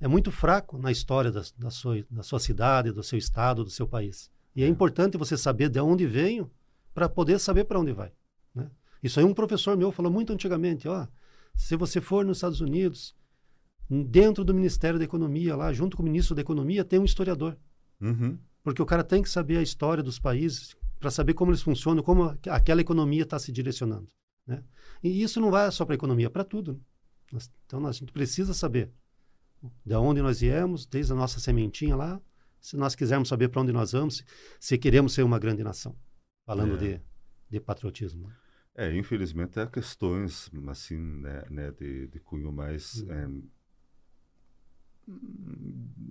[0.00, 3.70] é muito fraco na história da, da, sua, da sua cidade, do seu estado, do
[3.70, 4.30] seu país.
[4.54, 4.68] E é, É.
[4.68, 6.50] importante você saber de onde veio
[6.92, 8.12] para poder saber para onde vai.
[8.54, 8.68] Né?
[9.02, 11.06] Isso aí um professor meu falou muito antigamente, ó,
[11.54, 13.14] se você for nos Estados Unidos,
[13.88, 17.56] dentro do Ministério da Economia, lá, junto com o ministro da Economia, tem um historiador.
[18.00, 18.38] Uhum.
[18.70, 22.02] Porque o cara tem que saber a história dos países para saber como eles funcionam,
[22.02, 24.08] como aquela economia está se direcionando.
[24.46, 24.62] Né?
[25.02, 26.72] E isso não vai só para a economia, para tudo.
[26.74, 26.80] né?
[27.32, 28.90] Nós- então a gente precisa saber
[29.84, 32.20] de onde nós viemos, desde a nossa sementinha lá,
[32.60, 34.24] se nós quisermos saber para onde nós vamos, se,
[34.60, 35.96] se queremos ser uma grande nação.
[36.46, 36.78] Falando É.
[36.78, 37.00] de,
[37.50, 38.26] de patriotismo.
[38.28, 38.34] né?
[38.74, 43.10] É, infelizmente há questões assim, né, né, de, de cunho mais Hum.
[43.12, 43.28] é,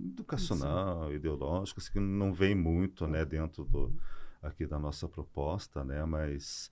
[0.05, 3.91] educacional, ideológico, assim, que não vem muito, né, dentro do
[4.41, 6.71] aqui da nossa proposta, né, mas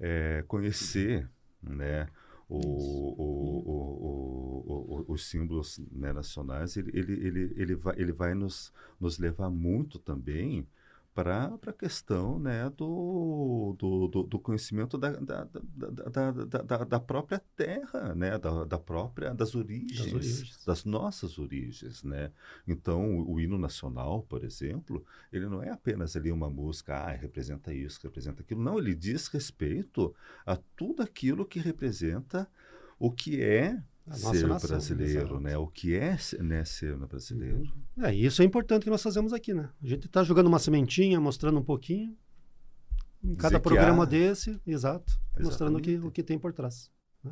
[0.00, 1.28] é, conhecer,
[1.62, 2.08] né,
[2.48, 8.72] o, o, o- os símbolos né, nacionais, ele, ele, ele, ele, vai, ele vai nos,
[9.00, 10.66] nos levar muito também
[11.14, 18.14] para a questão né, do, do, do, conhecimento da, da, da, da, da, própria terra,
[18.14, 20.64] né, da, da própria das origens, origens.
[20.64, 22.32] das nossas origens, né?
[22.66, 27.12] Então, o, o hino nacional, por exemplo, ele não é apenas ali uma música, ah,
[27.12, 28.62] representa isso, representa aquilo.
[28.62, 30.14] Não, ele diz respeito
[30.46, 32.48] a tudo aquilo que representa
[32.98, 35.40] o que é ser nação, brasileiro, exato.
[35.40, 35.56] né?
[35.56, 37.62] O que é né, ser brasileiro.
[37.98, 39.70] É, e isso é importante que nós fazemos aqui, né?
[39.82, 42.16] A gente está jogando uma sementinha, mostrando um pouquinho.
[43.22, 46.08] Em cada Dizer programa há- desse, exato, mostrando o que, Exatamente.
[46.08, 46.90] o que tem por trás.
[47.22, 47.30] né?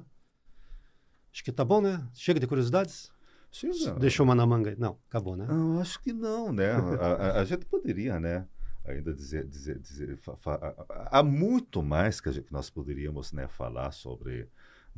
[1.33, 2.07] Acho que tá bom, né?
[2.15, 3.11] Chega de curiosidades?
[3.51, 3.95] Chega.
[3.99, 4.77] Deixou uma na manga.
[4.79, 5.47] Não, acabou, né?
[5.51, 6.71] Eu acho que não, né?
[6.71, 8.47] A, a- a gente poderia, né?
[8.85, 10.75] Ainda dizer, dizer, dizer fa- fa-
[11.11, 14.49] há muito mais que, gente- que nós poderíamos, né, falar sobre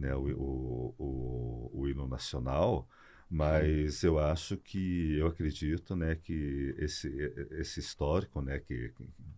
[0.03, 2.89] né, o, o, o, o hino nacional,
[3.31, 7.09] mas eu acho que eu acredito, né, que esse
[7.63, 8.93] esse histórico, né, que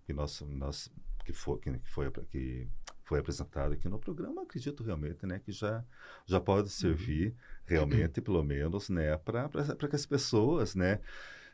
[0.04, 0.76] que nós nós
[1.24, 2.66] que foi que foi que
[3.04, 5.84] foi apresentado aqui no programa, acredito realmente, né, que já
[6.26, 7.34] já pode servir
[7.66, 9.48] realmente, pelo menos, né, para
[9.90, 11.00] que as pessoas, né,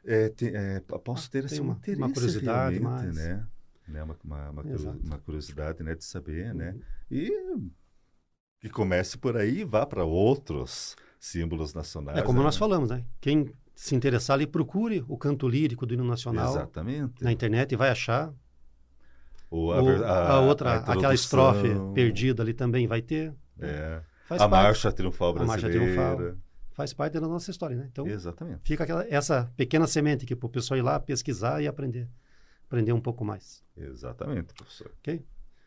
[0.05, 3.15] é, te- é, possam ter assim, um uma- uma curiosidade mais.
[3.17, 3.47] né,
[3.89, 4.63] né, uma, uma, uma.
[4.63, 5.01] Uhum.
[5.05, 6.75] uma curiosidade, né, de saber, né,
[7.11, 7.31] e
[8.61, 12.19] que comece por aí e vá para outros, símbolos nacionais.
[12.19, 12.45] É como né?
[12.45, 13.05] nós falamos, né?
[13.21, 17.25] Quem se interessar ali, procure o canto lírico do hino nacional Exatamente.
[17.25, 18.33] na internet e vai achar.
[19.51, 23.35] O, O- ver- a, outra, a aquela estrofe perdida ali também vai ter.
[23.59, 24.03] É.
[24.29, 26.17] Faz a parte, marcha triunfal A marcha brasileira.
[26.17, 26.37] triunfal.
[26.73, 27.89] faz parte da nossa história, né?
[27.91, 28.61] Então, Exatamente.
[28.63, 32.09] fica aquela, essa pequena semente aqui para o pessoal ir lá pesquisar e aprender.
[32.67, 33.65] Aprender um pouco mais.
[33.77, 34.93] Exatamente, professor.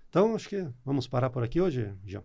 [0.09, 2.23] Então, acho que vamos parar por aqui hoje, João.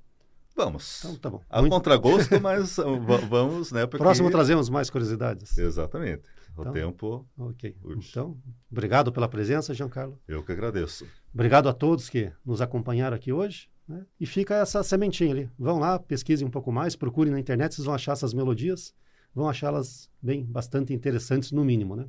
[0.59, 1.05] Vamos.
[1.05, 1.41] Então, tá bom.
[1.49, 3.87] A Muito- contragosto, mas va- vamos, né?
[3.87, 3.99] Porque...
[4.03, 5.57] Próximo trazemos mais curiosidades.
[5.57, 6.29] Exatamente.
[6.57, 7.77] O Então- tempo, Ok.
[7.85, 8.09] Urge.
[8.11, 8.37] Então,
[8.71, 10.19] obrigado pela presença, Giancarlo.
[10.27, 11.07] eu que agradeço.
[11.33, 13.69] Obrigado a todos que nos acompanharam aqui hoje.
[13.87, 14.05] né?
[14.21, 15.51] E fica essa sementinha ali.
[15.59, 18.93] Vão lá, pesquisem um pouco mais, procurem na internet, vocês vão achar essas melodias.
[19.35, 22.07] Vão achá-las bem, bastante interessantes, no mínimo, né?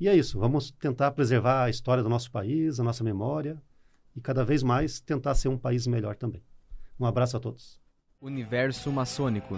[0.00, 0.38] E é isso.
[0.38, 3.56] Vamos tentar preservar a história do nosso país, a nossa memória
[4.14, 6.42] e cada vez mais tentar ser um país melhor também.
[6.98, 7.80] Um abraço a todos.
[8.20, 9.56] Universo Maçônico.